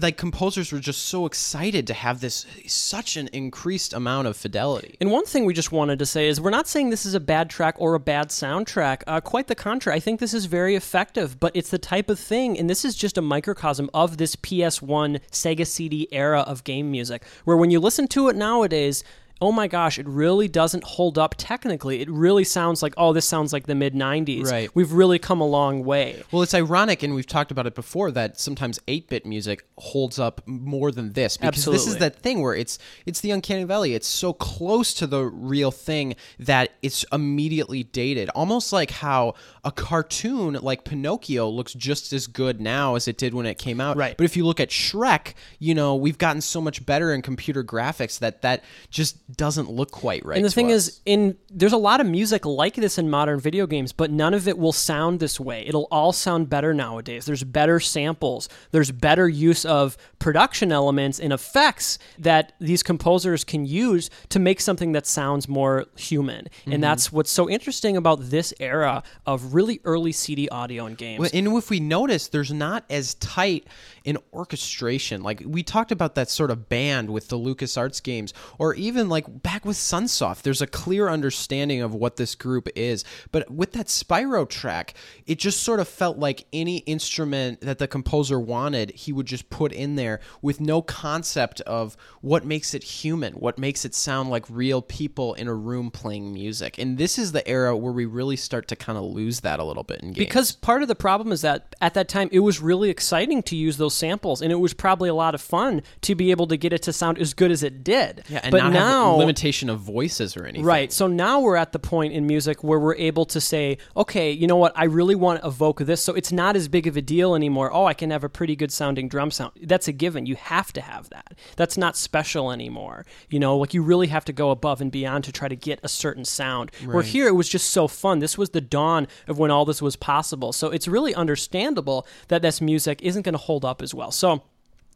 [0.00, 4.96] like composers were just so excited to have this such an increased amount of fidelity.
[5.00, 7.20] And one thing we just wanted to say is we're not saying this is a
[7.20, 9.02] bad track or a bad soundtrack.
[9.06, 9.96] Uh, quite the contrary.
[9.96, 12.94] I think this is very effective, but it's the type of thing, and this is
[12.94, 17.80] just a microcosm of this PS1 Sega CD era of game music, where when you
[17.80, 19.04] listen to it nowadays,
[19.44, 22.00] oh my gosh, it really doesn't hold up technically.
[22.00, 24.50] It really sounds like, oh, this sounds like the mid 90s.
[24.50, 24.70] Right.
[24.74, 26.22] We've really come a long way.
[26.32, 30.40] Well, it's ironic, and we've talked about it before, that sometimes 8-bit music holds up
[30.46, 33.92] more than this because this is that thing where it's it's the uncanny valley.
[33.92, 39.70] It's so close to the real thing that it's immediately dated, almost like how a
[39.70, 43.98] cartoon like Pinocchio looks just as good now as it did when it came out.
[43.98, 44.16] Right.
[44.16, 47.62] But if you look at Shrek, you know we've gotten so much better in computer
[47.62, 50.36] graphics that that just doesn't look quite right.
[50.36, 50.88] And the thing us.
[50.88, 54.34] is, in there's a lot of music like this in modern video games, but none
[54.34, 55.64] of it will sound this way.
[55.66, 57.26] It'll all sound better nowadays.
[57.26, 58.48] There's better samples.
[58.70, 64.60] There's better use of production elements and effects that these composers can use to make
[64.60, 66.46] something that sounds more human.
[66.46, 66.72] Mm-hmm.
[66.72, 71.20] And that's what's so interesting about this era of really early CD audio in games.
[71.20, 73.66] Well, And if we notice, there's not as tight
[74.06, 75.22] an orchestration.
[75.22, 79.42] Like we talked about that sort of band with the LucasArts games, or even like
[79.42, 83.04] back with Sunsoft, there's a clear understanding of what this group is.
[83.30, 84.94] But with that Spyro track,
[85.26, 89.48] it just sort of felt like any instrument that the composer wanted, he would just
[89.50, 94.30] put in there with no concept of what makes it human, what makes it sound
[94.30, 96.76] like real people in a room playing music.
[96.76, 99.64] And this is the era where we really start to kind of lose that a
[99.64, 100.18] little bit in games.
[100.18, 103.56] Because part of the problem is that at that time it was really exciting to
[103.56, 106.56] use those samples, and it was probably a lot of fun to be able to
[106.56, 108.24] get it to sound as good as it did.
[108.28, 108.72] yeah, and but not
[109.04, 110.64] now limitation of voices or anything.
[110.64, 110.92] Right.
[110.92, 114.46] So now we're at the point in music where we're able to say, okay, you
[114.46, 114.72] know what?
[114.76, 116.02] I really want to evoke this.
[116.02, 117.72] So it's not as big of a deal anymore.
[117.72, 119.52] Oh, I can have a pretty good sounding drum sound.
[119.62, 120.26] That's a given.
[120.26, 121.34] You have to have that.
[121.56, 123.04] That's not special anymore.
[123.28, 125.80] You know, like you really have to go above and beyond to try to get
[125.82, 126.70] a certain sound.
[126.82, 126.94] Right.
[126.94, 128.18] Where here it was just so fun.
[128.18, 130.52] This was the dawn of when all this was possible.
[130.52, 134.10] So it's really understandable that this music isn't going to hold up as well.
[134.10, 134.42] So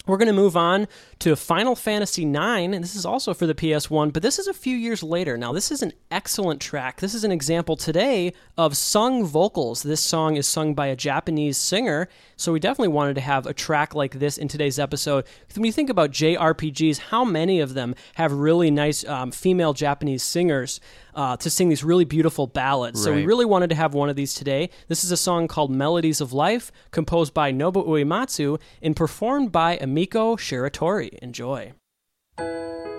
[0.09, 0.89] we're going to move on
[1.21, 4.55] to Final Fantasy IX, and this is also for the PS1, but this is a
[4.55, 5.37] few years later.
[5.37, 7.01] Now, this is an excellent track.
[7.01, 9.83] This is an example today of sung vocals.
[9.83, 13.55] This song is sung by a Japanese singer, so we definitely wanted to have a
[13.55, 15.27] track like this in today's episode.
[15.55, 20.23] When you think about JRPGs, how many of them have really nice um, female Japanese
[20.23, 20.81] singers?
[21.19, 23.03] Uh, to sing these really beautiful ballads.
[23.03, 24.71] So we really wanted to have one of these today.
[24.87, 29.79] This is a song called Melodies of Life, composed by Nobu Uematsu and performed by
[29.79, 31.19] Emiko Shiratori.
[31.19, 32.98] Enjoy.「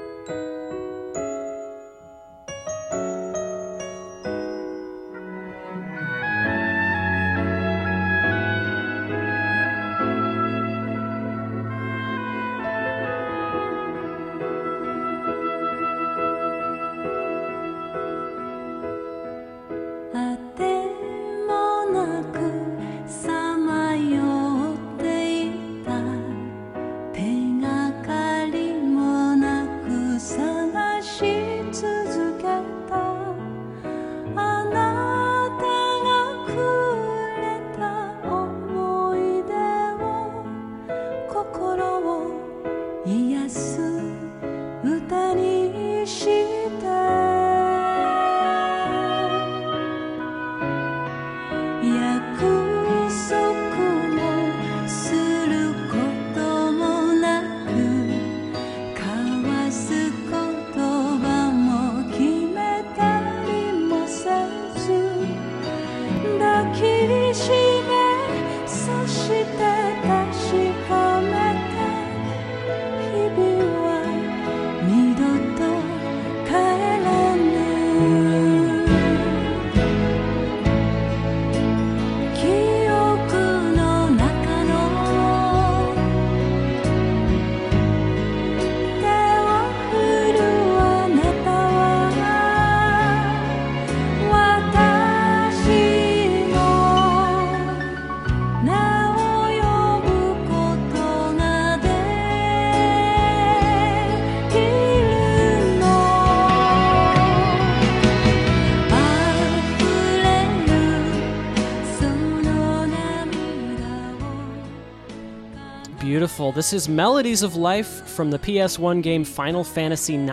[116.30, 120.30] This is Melodies of Life from the PS1 game Final Fantasy IX,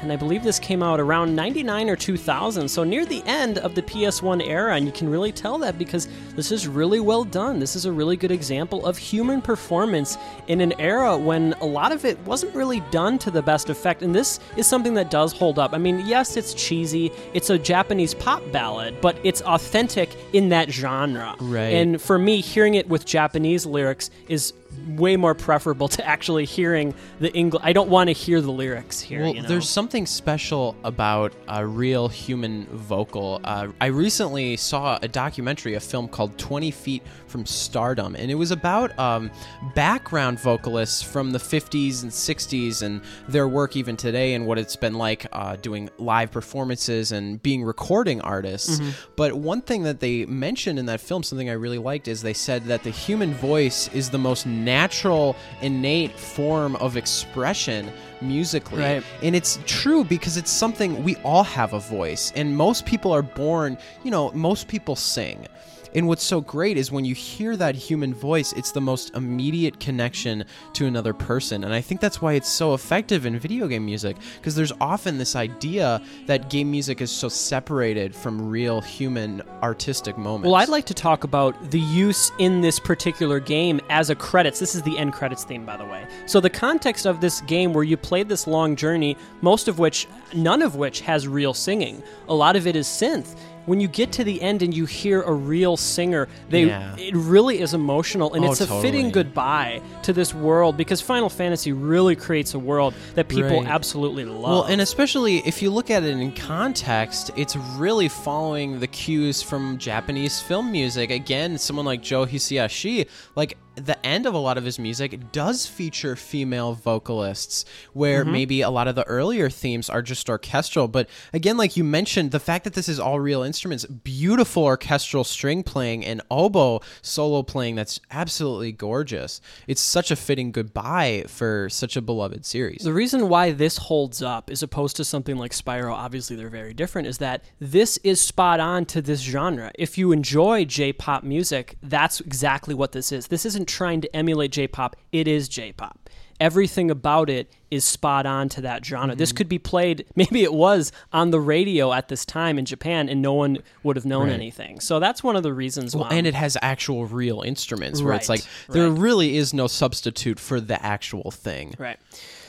[0.00, 3.74] and I believe this came out around 99 or 2000, so near the end of
[3.74, 7.58] the PS1 era, and you can really tell that because this is really well done.
[7.58, 10.16] This is a really good example of human performance
[10.46, 14.02] in an era when a lot of it wasn't really done to the best effect,
[14.02, 15.74] and this is something that does hold up.
[15.74, 20.70] I mean, yes, it's cheesy, it's a Japanese pop ballad, but it's authentic in that
[20.70, 21.34] genre.
[21.40, 21.74] Right.
[21.74, 24.54] And for me, hearing it with Japanese lyrics is
[24.88, 27.62] way more preferable to actually hearing the English.
[27.64, 29.22] I don't want to hear the lyrics here.
[29.22, 29.48] Well, you know?
[29.48, 33.40] there's something special about a real human vocal.
[33.44, 38.34] Uh, I recently saw a documentary, a film called 20 Feet from Stardom, and it
[38.34, 39.30] was about um,
[39.74, 44.76] background vocalists from the 50s and 60s and their work even today and what it's
[44.76, 48.80] been like uh, doing live performances and being recording artists.
[49.16, 52.32] But one thing that they mentioned in that film, something I really liked, is they
[52.32, 58.82] said that the human voice is the most natural, innate form of expression musically.
[58.82, 59.04] Right.
[59.22, 63.22] And it's true because it's something we all have a voice, and most people are
[63.22, 65.46] born, you know, most people sing.
[65.94, 69.78] And what's so great is when you hear that human voice, it's the most immediate
[69.78, 71.64] connection to another person.
[71.64, 75.18] And I think that's why it's so effective in video game music because there's often
[75.18, 80.46] this idea that game music is so separated from real human artistic moments.
[80.46, 84.58] Well, I'd like to talk about the use in this particular game as a credits.
[84.58, 86.06] This is the end credits theme, by the way.
[86.26, 90.08] So, the context of this game where you played this long journey, most of which,
[90.34, 93.36] none of which has real singing, a lot of it is synth.
[93.64, 96.96] When you get to the end and you hear a real singer, they Yeah.
[96.96, 101.28] it really is emotional, and Oh, it's a fitting goodbye to this world because Final
[101.28, 103.68] Fantasy really creates a world that people Right.
[103.68, 104.42] absolutely love.
[104.42, 109.42] Well, and especially if you look at it in context, it's really following the cues
[109.42, 111.10] from Japanese film music.
[111.12, 113.06] Again, someone like Joe Hisaishi,
[113.36, 118.32] like the end of a lot of his music does feature female vocalists, where Mm-hmm.
[118.32, 120.86] maybe a lot of the earlier themes are just orchestral.
[120.88, 125.24] But again, like you mentioned, the fact that this is all real instruments, beautiful orchestral
[125.24, 129.40] string playing and oboe solo playing that's absolutely gorgeous.
[129.66, 132.82] It's such a fitting goodbye for such a beloved series.
[132.82, 136.74] The reason why this holds up, as opposed to something like Spyro, obviously they're very
[136.74, 139.72] different, is that this is spot on to this genre.
[139.78, 143.28] If you enjoy J pop music, that's exactly what this is.
[143.28, 145.98] This isn't trying to emulate J pop, it is J pop.
[146.40, 149.14] Everything about it is spot on to that genre.
[149.14, 149.36] This mm-hmm.
[149.36, 153.22] could be played, maybe it was on the radio at this time in Japan, and
[153.22, 154.34] no one would have known Right.
[154.34, 154.80] anything.
[154.80, 156.16] So that's one of the reasons Well, why.
[156.16, 158.98] and it has actual real instruments where it's like there right.
[158.98, 161.74] really is no substitute for the actual thing.
[161.78, 161.98] Right.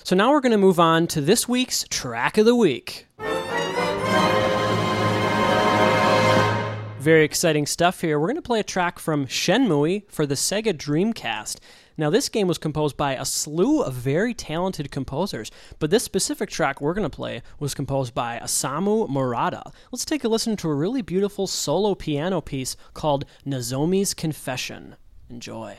[0.04, 3.08] So now we're going to move on to this week's track of the week.
[7.04, 8.18] Very exciting stuff here.
[8.18, 11.58] We're going to play a track from Shenmue for the Sega Dreamcast.
[11.98, 16.50] Now, this game was composed by a slew of very talented composers, but this specific
[16.50, 19.64] track we're going to play was composed by Osamu Murata.
[19.92, 24.96] Let's take a listen to a really beautiful solo piano piece called Nozomi's Confession.
[25.30, 25.76] Enjoy.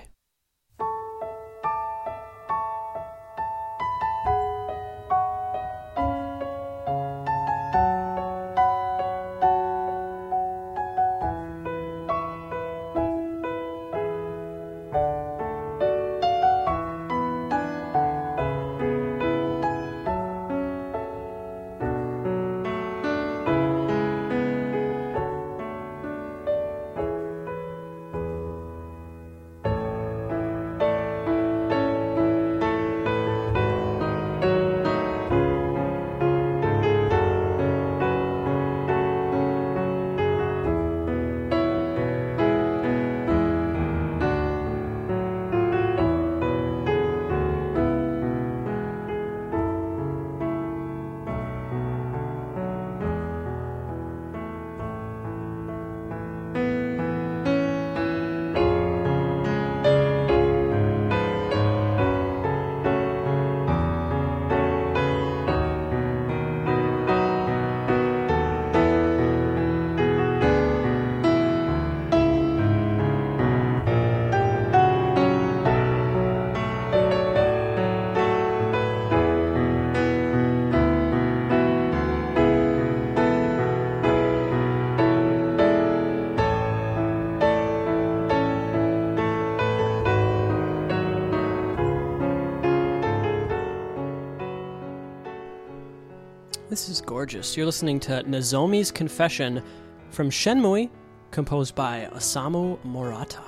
[96.74, 97.56] This is gorgeous.
[97.56, 99.62] You're listening to Nozomi's Confession
[100.10, 100.90] from Shenmue,
[101.30, 103.38] composed by Osamu Murata.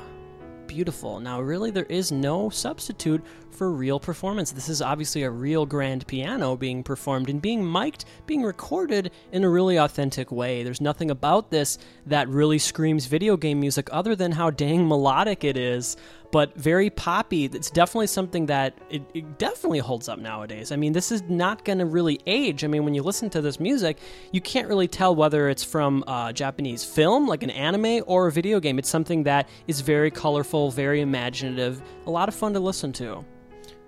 [0.69, 1.19] Beautiful.
[1.19, 4.53] Now, really, there is no substitute for real performance.
[4.53, 9.43] This is obviously a real grand piano being performed and being mic'd, being recorded in
[9.43, 10.63] a really authentic way.
[10.63, 15.43] There's nothing about this that really screams video game music other than how dang melodic
[15.43, 15.97] it is,
[16.31, 17.45] but very poppy.
[17.45, 20.73] It's definitely something that it, it definitely holds up nowadays.
[20.73, 22.65] I mean, this is not going to really age.
[22.65, 23.99] I mean, when you listen to this music,
[24.33, 28.33] you can't really tell whether it's from a Japanese film, like an anime, or a
[28.33, 28.79] video game.
[28.79, 33.25] It's something that is very colorful, very imaginative, a lot of fun to listen to.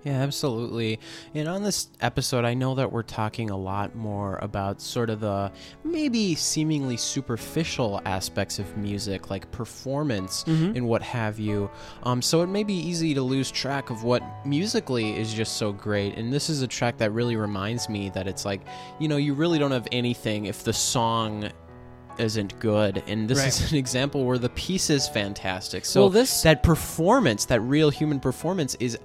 [0.09, 1.01] Yeah, absolutely.
[1.35, 5.21] And on this episode, I know that we're talking a lot more about sort of
[5.21, 5.53] the
[5.85, 11.71] maybe seemingly superficial aspects of music, like performance and what have you.
[12.05, 15.73] Um, so it may be easy to lose track of what musically is just so
[15.73, 16.17] great.
[16.17, 18.63] And this is a track that really reminds me that it's like,
[18.99, 21.51] you know, you really don't have anything if the song
[22.19, 23.47] isn't good and this Right.
[23.47, 27.91] is an example where the piece is fantastic so Well, this- that performance that real
[27.91, 28.99] human performance is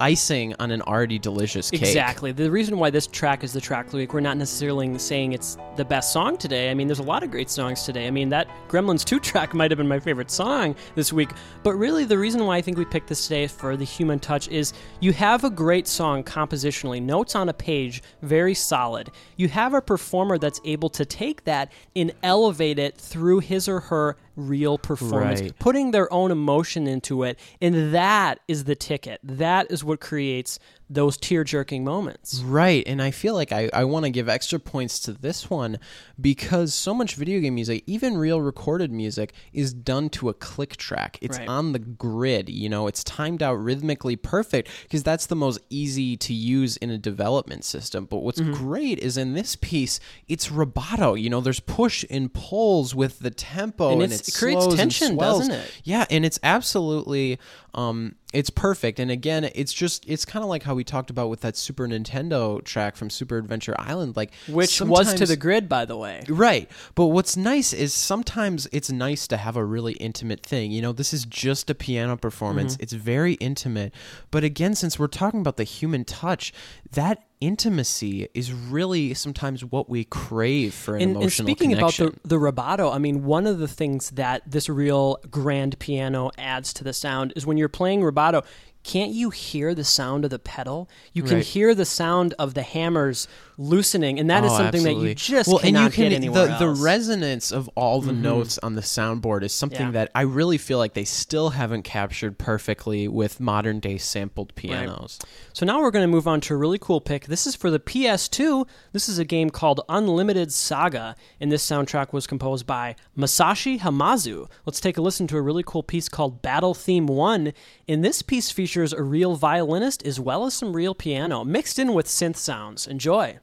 [0.00, 1.82] icing on an already delicious cake.
[1.82, 2.32] Exactly.
[2.32, 5.32] The reason why this track is the track of the week, we're not necessarily saying
[5.32, 6.70] it's the best song today.
[6.70, 8.06] I mean, there's a lot of great songs today.
[8.06, 11.30] I mean, that Gremlins 2 track might have been my favorite song this week.
[11.62, 14.48] But really, the reason why I think we picked this today for the human touch
[14.48, 19.10] is you have a great song compositionally, notes on a page, very solid.
[19.36, 23.80] You have a performer that's able to take that and elevate it through his or
[23.80, 25.58] her real performance, Right.
[25.58, 27.38] putting their own emotion into it.
[27.60, 29.20] And that is the ticket.
[29.22, 30.58] That is what creates
[30.90, 32.40] those tear jerking moments.
[32.44, 35.78] Right, and I feel like I, I want to give extra points to this one
[36.20, 40.76] because so much video game music, even real recorded music, is done to a click
[40.76, 41.18] track.
[41.20, 41.48] It's Right.
[41.48, 46.16] on the grid, you know, it's timed out rhythmically perfect because that's the most easy
[46.18, 48.04] to use in a development system.
[48.04, 48.52] But what's Mm-hmm.
[48.52, 53.30] great is in this piece, it's rubato, you know, there's push and pulls with the
[53.30, 55.70] tempo And and, it's- it creates tension, doesn't it?
[55.82, 57.38] Yeah, and it's absolutely
[57.74, 58.98] um it's perfect.
[58.98, 61.86] And again, it's just it's kind of like how we talked about with that Super
[61.86, 66.24] Nintendo track from Super Adventure Island like Which was to the grid, by the way.
[66.28, 66.68] Right.
[66.96, 70.72] But what's nice is sometimes it's nice to have a really intimate thing.
[70.72, 72.76] You know, this is just a piano performance.
[72.80, 73.94] It's very intimate.
[74.32, 76.52] But again, since we're talking about the human touch,
[76.90, 82.06] that intimacy is really sometimes what we crave for an And, and speaking connection.
[82.08, 86.30] about the, the rubato, I mean, one of the things that this real grand piano
[86.38, 88.44] adds to the sound is when you're playing rubato,
[88.82, 90.88] can't you hear the sound of the pedal?
[91.14, 91.44] You can Right.
[91.44, 93.26] hear the sound of the hammers
[93.56, 96.16] loosening, and that is Oh, something that you just well, cannot and you can get
[96.16, 96.76] anywhere the, the else.
[96.78, 96.84] Mm-hmm.
[96.84, 99.90] resonance of all the notes on the soundboard is something Yeah.
[99.92, 105.18] that I really feel like they still haven't captured perfectly with modern day sampled pianos.
[105.52, 107.26] So now we're going to move on to a really cool pick.
[107.26, 108.66] This is for the PS2.
[108.92, 114.48] This is a game called Unlimited Saga, and this soundtrack was composed by Masashi Hamauzu.
[114.66, 117.52] Let's take a listen to a really cool piece called Battle Theme 1.
[117.88, 121.94] And this piece features a real violinist as well as some real piano mixed in
[121.94, 122.86] with synth sounds.
[122.86, 123.38] Enjoy.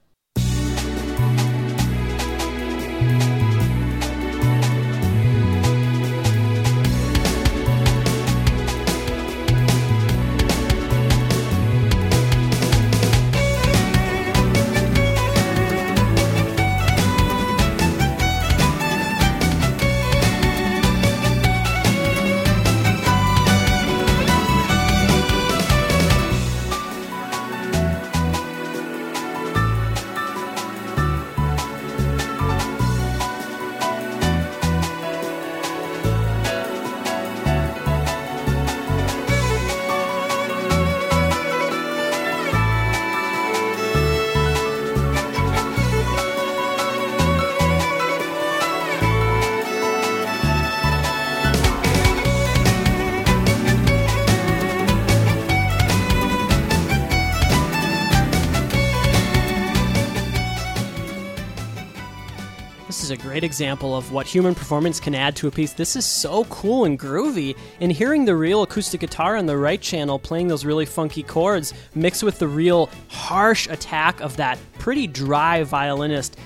[63.41, 65.73] Great example of what human performance can add to a piece.
[65.73, 67.57] This is so cool and groovy.
[67.79, 71.73] And hearing the real acoustic guitar on the right channel playing those really funky chords
[71.95, 76.37] mixed with the real harsh attack of that pretty dry violinist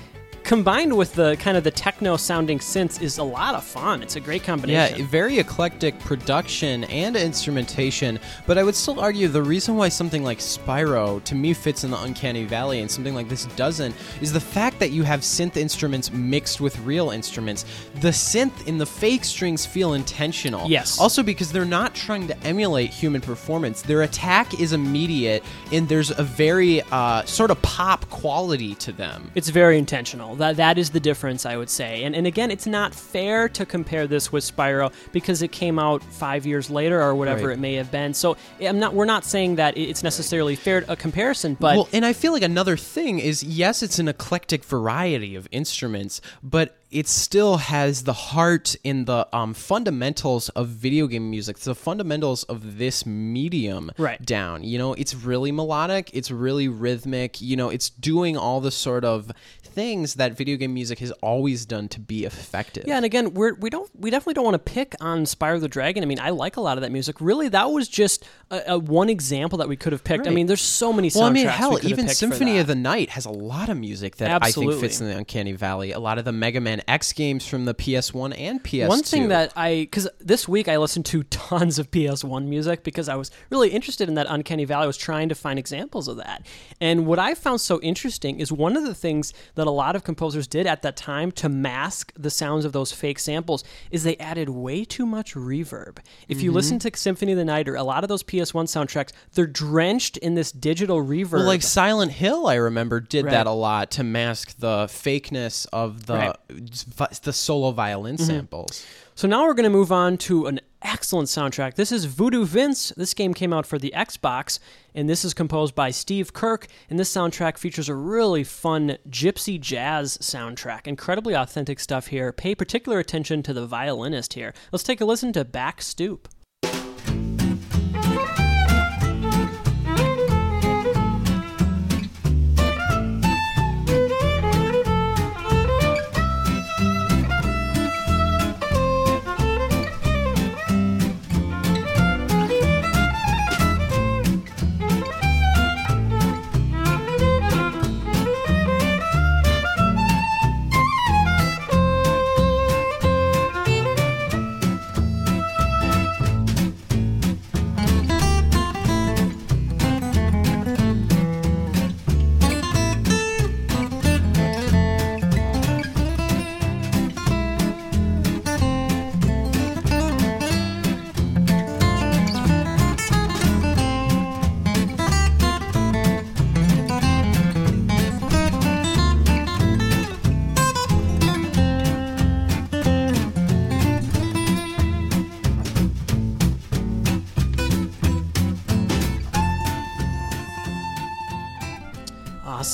[0.46, 4.00] combined with the kind of the techno sounding synths is a lot of fun.
[4.00, 5.00] It's a great combination.
[5.00, 10.22] Yeah, very eclectic production and instrumentation, but I would still argue the reason why something
[10.22, 14.32] like Spyro to me fits in the uncanny valley and something like this doesn't is
[14.32, 17.64] the fact that you have synth instruments mixed with real instruments.
[17.96, 20.70] The synth in the fake strings feel intentional.
[20.70, 21.00] Yes.
[21.00, 23.82] Also because they're not trying to emulate human performance.
[23.82, 25.42] Their attack is immediate
[25.72, 29.32] and there's a very uh, sort of pop quality to them.
[29.34, 30.35] It's very intentional.
[30.38, 32.04] That that is the difference, I would say.
[32.04, 36.02] And and again, it's not fair to compare this with Spyro because it came out
[36.02, 37.54] five years later or whatever Right.
[37.54, 38.14] it may have been.
[38.14, 38.94] So I'm not.
[38.94, 42.42] We're not saying that it's necessarily fair a comparison, but well, and I feel like
[42.42, 48.12] another thing is yes, it's an eclectic variety of instruments, but it still has the
[48.14, 54.24] heart in the um, fundamentals of video game music, the fundamentals of this medium Right.
[54.24, 54.64] down.
[54.64, 57.42] You know, it's really melodic, it's really rhythmic.
[57.42, 59.30] You know, it's doing all the sort of
[59.62, 62.84] things that video game music has always done to be effective.
[62.86, 65.68] Yeah, and again, we're we don't we definitely don't want to pick on Spyro the
[65.68, 66.02] Dragon.
[66.02, 67.20] I mean, I like a lot of that music.
[67.20, 70.26] Really, that was just a, a one example that we could have picked.
[70.26, 71.10] I mean, there's so many.
[71.14, 74.42] Well, I mean, hell, even Symphony of the Night has a lot of music that
[74.42, 75.92] I think fits in the Uncanny Valley.
[75.92, 78.88] A lot of the Mega Man X games from the PS1 and PS2.
[78.88, 83.08] One thing that I, because this week I listened to tons of PS1 music because
[83.08, 84.84] I was really interested in that Uncanny Valley.
[84.84, 86.46] I was trying to find examples of that.
[86.80, 90.04] And what I found so interesting is one of the things that a lot of
[90.04, 94.16] composers did at that time to mask the sounds of those fake samples is they
[94.16, 95.98] added way too much reverb.
[96.28, 96.56] If you mm-hmm.
[96.56, 100.16] listen to Symphony of the Night or a lot of those PS1 soundtracks, they're drenched
[100.18, 101.32] in this digital reverb.
[101.32, 103.32] Well, like Silent Hill, I remember did Right.
[103.32, 106.36] that a lot to mask the fakeness of the Right.
[106.66, 107.24] Mm-hmm.
[107.24, 108.86] the solo violin samples.
[109.14, 111.74] So now we're going to move on to an excellent soundtrack.
[111.74, 112.92] This is Voodoo Vince.
[112.96, 114.58] This game came out for the Xbox,
[114.94, 116.66] and this is composed by Steve Kirk.
[116.90, 120.86] And this soundtrack features a really fun gypsy jazz soundtrack.
[120.86, 122.32] Incredibly authentic stuff here.
[122.32, 124.52] Pay particular attention to the violinist here.
[124.70, 126.28] Let's take a listen to Back Stoop.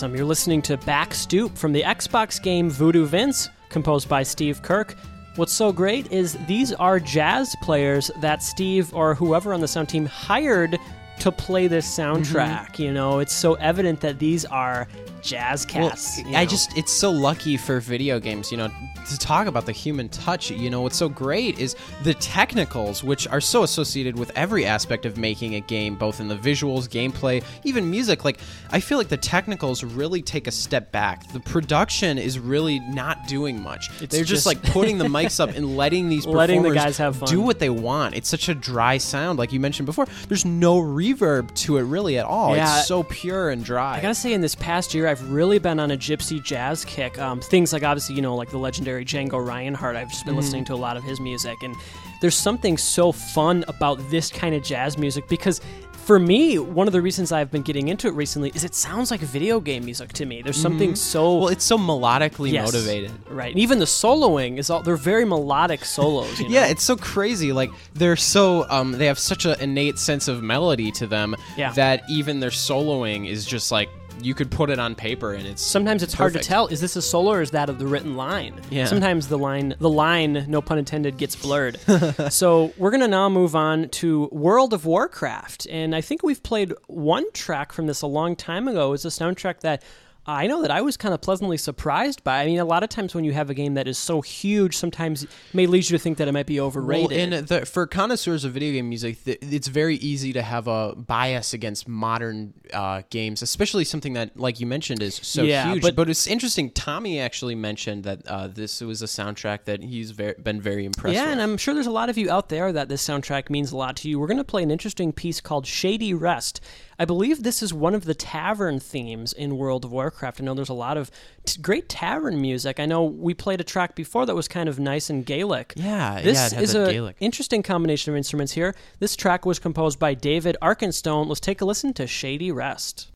[0.02, 0.16] Awesome.
[0.16, 4.96] You're listening to Back Stoop from the Xbox game Voodoo Vince, composed by Steve Kirk.
[5.36, 9.88] What's so great is these are jazz players that Steve or whoever on the sound
[9.88, 10.76] team hired
[11.20, 12.72] to play this soundtrack.
[12.72, 12.82] Mm-hmm.
[12.82, 14.88] You know, it's so evident that these are
[15.22, 16.18] jazz Well, cats.
[16.22, 18.68] you I just it's so lucky for video games, you know,
[19.08, 20.50] to talk about the human touch.
[20.50, 25.06] You know, what's so great is the technicals, which are so associated with every aspect
[25.06, 28.24] of making a game, both in the visuals, gameplay, even music.
[28.24, 28.38] Like
[28.70, 31.30] I feel like the technicals really take a step back.
[31.32, 33.88] The production is really not doing much.
[34.02, 36.84] It's They're just, just- like putting the mics up and letting these Letting the performers
[36.84, 37.28] guys have fun.
[37.28, 38.14] do what they want.
[38.14, 40.06] It's such a dry sound, like you mentioned before.
[40.28, 42.56] There's no reverb to it really at all.
[42.56, 42.78] Yeah.
[42.78, 43.98] It's so pure and dry.
[43.98, 47.18] I gotta say, in this past year, I've really been on a gypsy jazz kick.
[47.18, 49.94] Um, things like obviously, you know, like the legendary Django Reinhardt.
[49.94, 51.76] I've just been listening to a lot of his music, and
[52.22, 55.60] there's something so fun about this kind of jazz music because.
[56.02, 59.12] For me, one of the reasons I've been getting into it recently is it sounds
[59.12, 60.42] like video game music to me.
[60.42, 62.72] There's something so well, it's so melodically Yes.
[62.72, 63.12] motivated.
[63.30, 66.40] right, and even the soloing is all—they're very melodic solos.
[66.40, 66.54] You know?
[66.56, 67.52] Yeah, it's so crazy.
[67.52, 71.70] Like they're so um they have such an innate sense of melody to them Yeah.
[71.74, 73.88] that even their soloing is just like
[74.24, 76.66] you could put it on paper and it's Sometimes it's hard to tell.
[76.68, 78.60] Is this a solo or is that of the written line?
[78.70, 78.86] Yeah.
[78.86, 81.78] Sometimes the line, the line, no pun intended, gets blurred.
[82.30, 86.72] so we're gonna now move on to World of Warcraft, and I think we've played
[86.86, 88.92] one track from this a long time ago.
[88.92, 89.82] It's a soundtrack that.
[90.24, 92.42] I know that I was kind of pleasantly surprised by.
[92.42, 94.76] I mean, a lot of times when you have a game that is so huge,
[94.76, 97.12] sometimes it may lead you to think that it might be well, overrated.
[97.12, 101.52] in the, for connoisseurs of video game music, it's very easy to have a bias
[101.54, 105.82] against modern uh, games, especially something that, like you mentioned, is so Yeah, huge.
[105.82, 106.70] but- But, it's interesting.
[106.70, 111.14] Tommy actually mentioned that uh, this was a soundtrack that he's ver- been very impressed.
[111.14, 111.32] Yeah, with.
[111.32, 113.76] and I'm sure there's a lot of you out there that this soundtrack means a
[113.76, 114.20] lot to you.
[114.20, 116.60] We're going to play an interesting piece called Shady Rest.
[117.02, 120.40] I believe this is one of the tavern themes in World of Warcraft.
[120.40, 121.10] I know there's a lot of
[121.44, 122.78] t- great tavern music.
[122.78, 125.72] I know we played a track before that was kind of nice and Gaelic.
[125.74, 127.16] Yeah, this yeah, is that a Gaelic.
[127.18, 128.76] interesting combination of instruments here.
[129.00, 131.26] This track was composed by David Arkenstone.
[131.26, 133.10] Let's take a listen to Shady Rest.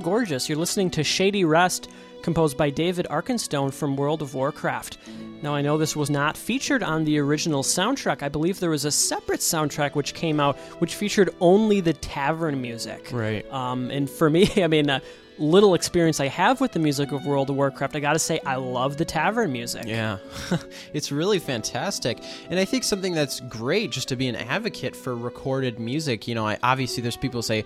[0.00, 0.48] Gorgeous.
[0.48, 1.90] You're listening to Shady Rest,
[2.22, 4.98] composed by David Arkenstone from World of Warcraft.
[5.42, 8.22] Now, I know this was not featured on the original soundtrack.
[8.22, 12.60] I believe there was a separate soundtrack which came out which featured only the tavern
[12.60, 13.08] music.
[13.12, 13.50] Right.
[13.52, 15.00] Um, and for me, I mean, uh,
[15.40, 18.56] little experience I have with the music of World of Warcraft, I gotta say, I
[18.56, 19.84] love the tavern music.
[19.86, 20.18] Yeah,
[20.92, 22.22] it's really fantastic.
[22.50, 26.28] And I think something that's great just to be an advocate for recorded music.
[26.28, 27.64] You know, I, obviously there's people who say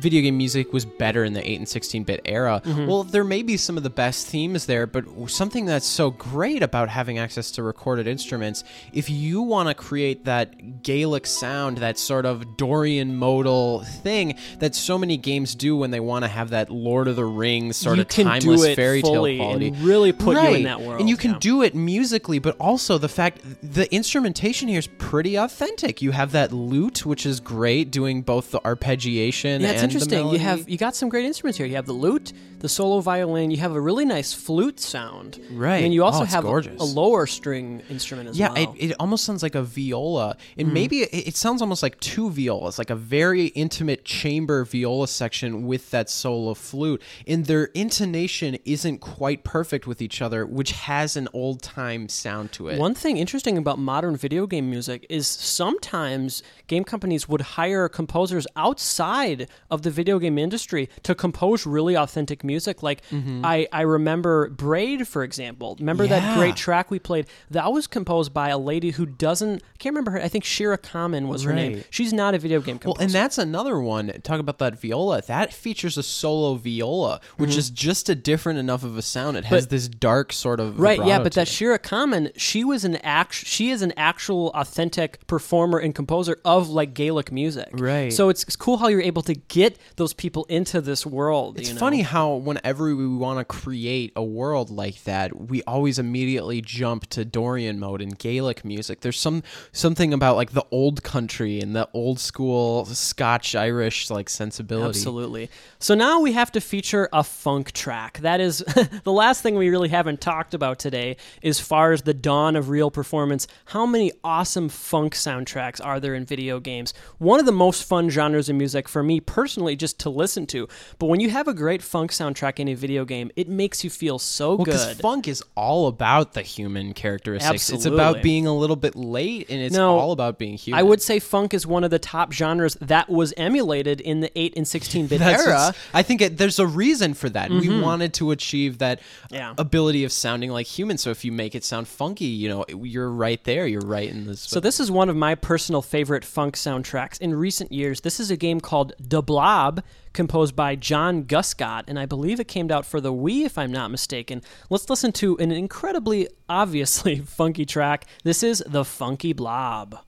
[0.00, 2.62] video game music was better in the 8 and 16 bit era.
[2.64, 2.86] Mm-hmm.
[2.86, 6.62] Well, there may be some of the best themes there, but something that's so great
[6.62, 11.98] about having access to recorded instruments, if you want to create that Gaelic sound, that
[11.98, 16.50] sort of Dorian modal thing that so many games do when they want to have
[16.50, 19.68] that Lord of the Rings sort You of timeless fairy tale quality.
[19.68, 21.38] and really put you in that world, And you can yeah.
[21.40, 26.00] do it musically, but also the fact the instrumentation here is pretty authentic.
[26.02, 30.28] You have that lute, which is great, doing both the arpeggiation Yeah, the interesting.
[30.28, 31.66] You have you got some great instruments here.
[31.66, 33.50] You have the lute, the solo violin.
[33.50, 35.84] You have a really nice flute sound, Right.
[35.84, 36.80] And you also Oh, have a, gorgeous.
[36.80, 38.58] a lower string instrument as yeah, well.
[38.62, 40.74] Yeah, it, it almost sounds like a viola, and Mm-hmm.
[40.74, 45.66] maybe it, it sounds almost like two violas, like a very intimate chamber viola section
[45.66, 47.00] with that solo flute.
[47.26, 52.52] And their intonation isn't quite perfect with each other, which has an old time sound
[52.52, 52.78] to it.
[52.78, 58.46] One thing interesting about modern video game music is sometimes game companies would hire composers
[58.56, 62.82] outside of the video game industry to compose really authentic music.
[62.82, 63.02] Like
[63.44, 65.76] I, I remember Braid, for example.
[65.78, 66.38] Remember that Mm-hmm.
[66.40, 67.26] Great track we played?
[67.50, 69.62] That was composed by a lady who doesn't.
[69.62, 70.20] I can't remember her.
[70.20, 71.84] I think Shira Kammen was her name.
[71.90, 72.98] She's not a video game composer.
[72.98, 74.08] Well, and that's another one.
[74.24, 75.22] Talk about that viola.
[75.22, 79.36] That features a solo viola, which is just a different enough of a sound.
[79.36, 79.64] It has Mm-hmm.
[79.66, 81.50] But- this dark sort of Right, yeah, but that it.
[81.52, 86.68] Shira Kammen, she was an act she is an actual authentic performer and composer of
[86.70, 87.68] like Gaelic music.
[87.72, 88.12] Right.
[88.12, 91.58] So it's, it's cool how you're able to get those people into this world.
[91.58, 91.80] It's you know?
[91.80, 97.06] funny how whenever we want to create a world like that, we always immediately jump
[97.10, 99.00] to Dorian mode and Gaelic music.
[99.00, 104.28] There's some something about like the old country and the old school Scotch Irish like
[104.28, 104.88] sensibility.
[104.88, 105.50] Absolutely.
[105.78, 108.18] So now we have to feature a funk track.
[108.18, 108.58] That is
[109.04, 112.68] the last thing we really haven't talked about today as far as the dawn of
[112.68, 113.46] real performance.
[113.66, 116.94] How many awesome funk soundtracks are there in video games?
[117.18, 120.68] One of the most fun genres of music for me personally just to listen to.
[120.98, 122.27] But when you have a great funk soundtrack
[122.60, 124.96] in a video game, it makes you feel so Well, good.
[124.98, 127.70] funk is all about the human characteristics.
[127.70, 130.78] It's about being a little bit late, and it's No, all about being human.
[130.78, 134.30] I would say funk is one of the top genres that was emulated in the
[134.38, 135.74] 8 and 16 bit era.
[135.94, 137.50] I think it, there's a reason for that.
[137.50, 137.82] We mm-hmm.
[137.82, 139.00] wanted to achieve that
[139.30, 139.54] Yeah.
[139.58, 141.02] ability of sounding like humans.
[141.02, 143.66] So if you make it sound funky, you know, you're right there.
[143.66, 144.40] You're right in this.
[144.40, 148.00] So this is one of my personal favorite funk soundtracks in recent years.
[148.02, 149.82] This is a game called Da Blob,
[150.18, 153.70] composed by John Guscott, and I believe it came out for the Wii, if I'm
[153.70, 154.42] not mistaken.
[154.68, 158.04] Let's listen to an incredibly, obviously funky track.
[158.24, 160.07] This is The Funky Blob.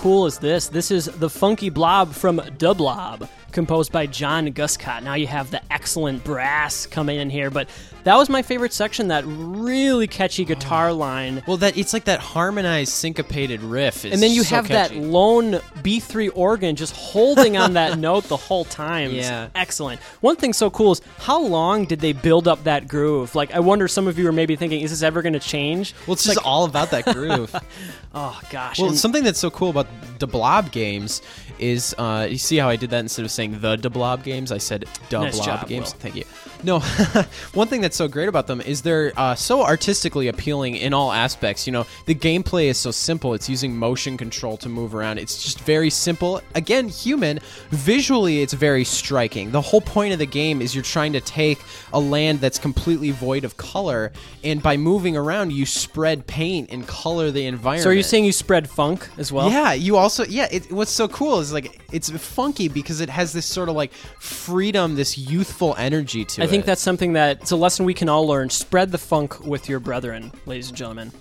[0.00, 0.68] Cool is this?
[0.68, 5.02] This is The Funky Blob from de Blob, composed by John Guscott.
[5.02, 7.68] Now you have the excellent brass coming in here, but
[8.04, 11.42] that was my favorite section, that really catchy guitar line.
[11.46, 14.04] well, that it's like that harmonized syncopated riff.
[14.04, 18.24] Is And then you so have that lone B3 organ just holding on that note
[18.24, 19.10] the whole time.
[19.10, 19.48] It's Yeah.
[19.54, 20.00] excellent.
[20.20, 23.34] One thing so cool is how long did they build up that groove?
[23.34, 25.94] Like, I wonder some of you are maybe thinking, is this ever going to change?
[26.06, 27.54] Well, it's just all about that groove.
[28.12, 28.80] Oh, gosh.
[28.80, 29.86] well, and- something that's so cool about
[30.18, 31.22] the Blob games
[31.60, 34.50] is uh, you see how I did that instead of saying the De Blob games,
[34.50, 35.92] I said Da Nice Blob job, games.
[35.92, 36.00] Will.
[36.00, 36.24] Thank you.
[36.62, 36.80] No,
[37.54, 41.12] one thing that's so great about them is they're uh, so artistically appealing in all
[41.12, 41.66] aspects.
[41.66, 43.34] You know, the gameplay is so simple.
[43.34, 45.18] It's using motion control to move around.
[45.18, 46.40] It's just very simple.
[46.54, 47.40] Again, human.
[47.70, 49.50] Visually, it's very striking.
[49.50, 51.58] The whole point of the game is you're trying to take
[51.92, 54.12] a land that's completely void of color,
[54.44, 57.82] and by moving around, you spread paint and color the environment.
[57.82, 59.50] So are you saying you spread funk as well?
[59.50, 60.48] Yeah, you also yeah.
[60.50, 63.92] It, what's so cool is like it's funky because it has this sort of like
[63.92, 66.48] freedom, this youthful energy to I it.
[66.48, 68.50] I think that's something that it's a lesson we can all learn.
[68.50, 71.12] Spread the funk with your brethren, ladies and gentlemen.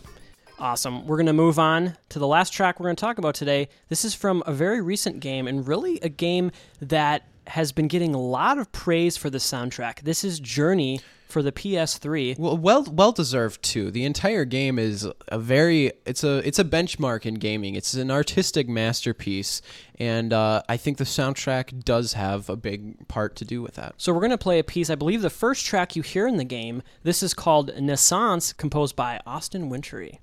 [0.59, 1.07] Awesome.
[1.07, 3.70] We're going to move on to the last track we're going to talk about today.
[3.88, 6.51] This is from a very recent game and really a game
[6.82, 10.01] that has been getting a lot of praise for the soundtrack.
[10.01, 10.99] This is Journey
[11.30, 12.38] for the PS3.
[12.38, 13.92] well, well, well deserved too.
[13.92, 17.76] The entire game is a very it's a it's a benchmark in gaming.
[17.76, 19.62] It's an artistic masterpiece,
[19.98, 23.94] and uh, I think the soundtrack does have a big part to do with that.
[23.98, 26.38] So we're going to play a piece, I believe the first track you hear in
[26.38, 26.82] the game.
[27.04, 30.20] This is called Naissance, composed by Austin Wintory.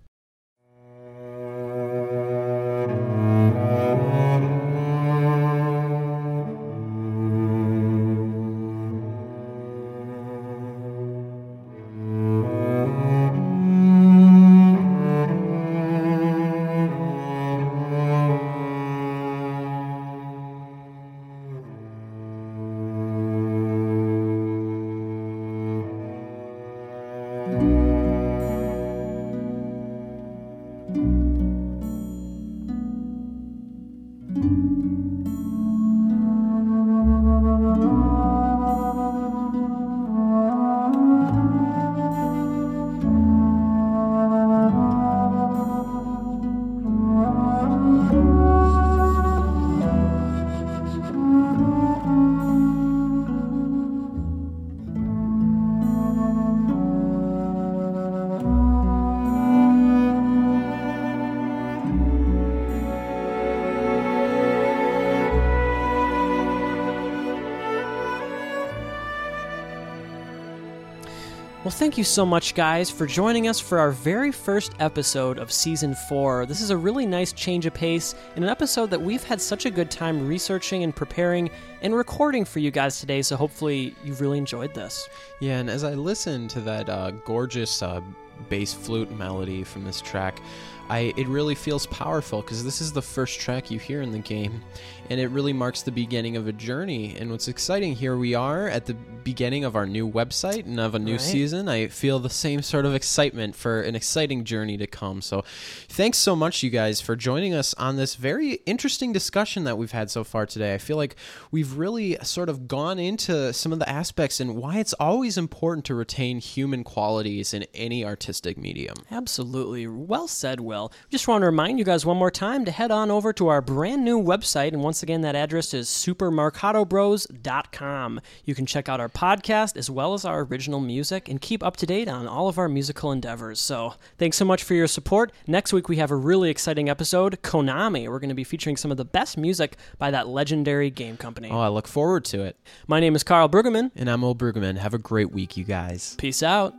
[71.87, 75.95] Thank you so much, guys, for joining us for our very first episode of season
[76.09, 76.45] four.
[76.45, 79.66] This is a really nice change of pace and an episode that we've had such
[79.66, 81.49] a good time researching and preparing
[81.82, 83.22] and recording for you guys today.
[83.22, 85.09] So hopefully you've really enjoyed this.
[85.39, 88.01] Yeah, and as I listen to that uh, gorgeous uh,
[88.49, 90.41] bass flute melody from this track,
[90.89, 94.18] I it really feels powerful because this is the first track you hear in the
[94.18, 94.61] game,
[95.09, 97.16] and it really marks the beginning of a journey.
[97.16, 98.97] And what's exciting here, we are at the
[99.27, 101.20] beginning of our new website and of a new Right.
[101.20, 101.68] season.
[101.68, 105.20] I feel the same sort of excitement for an exciting journey to come.
[105.20, 105.43] So,
[105.89, 109.91] thanks so much, you guys, for joining us on this very interesting discussion that we've
[109.91, 110.74] had so far today.
[110.74, 111.16] I feel like
[111.51, 115.85] we've really sort of gone into some of the aspects and why it's always important
[115.87, 118.95] to retain human qualities in any artistic medium.
[119.11, 119.89] Absolutely.
[119.89, 120.93] Well said, Will.
[121.11, 123.61] Just want to remind you guys one more time to head on over to our
[123.61, 124.72] brand new website.
[124.72, 128.20] And once again, that address is supermarcatobros.com.
[128.45, 131.77] You can check out our podcast as well as our original music and keep up
[131.79, 133.59] to date on all of our musical endeavors.
[133.59, 135.33] So thanks so much for your support.
[135.47, 138.09] Next week, we have a really exciting episode Konami.
[138.09, 141.49] We're going to be featuring some of the best music by that legendary game company.
[141.51, 142.57] Oh, I look forward to it.
[142.87, 143.91] My name is Karl Brueggemann.
[143.97, 144.77] And I'm Will Brueggemann.
[144.77, 146.14] Have a great week, you guys.
[146.19, 146.75] Peace out.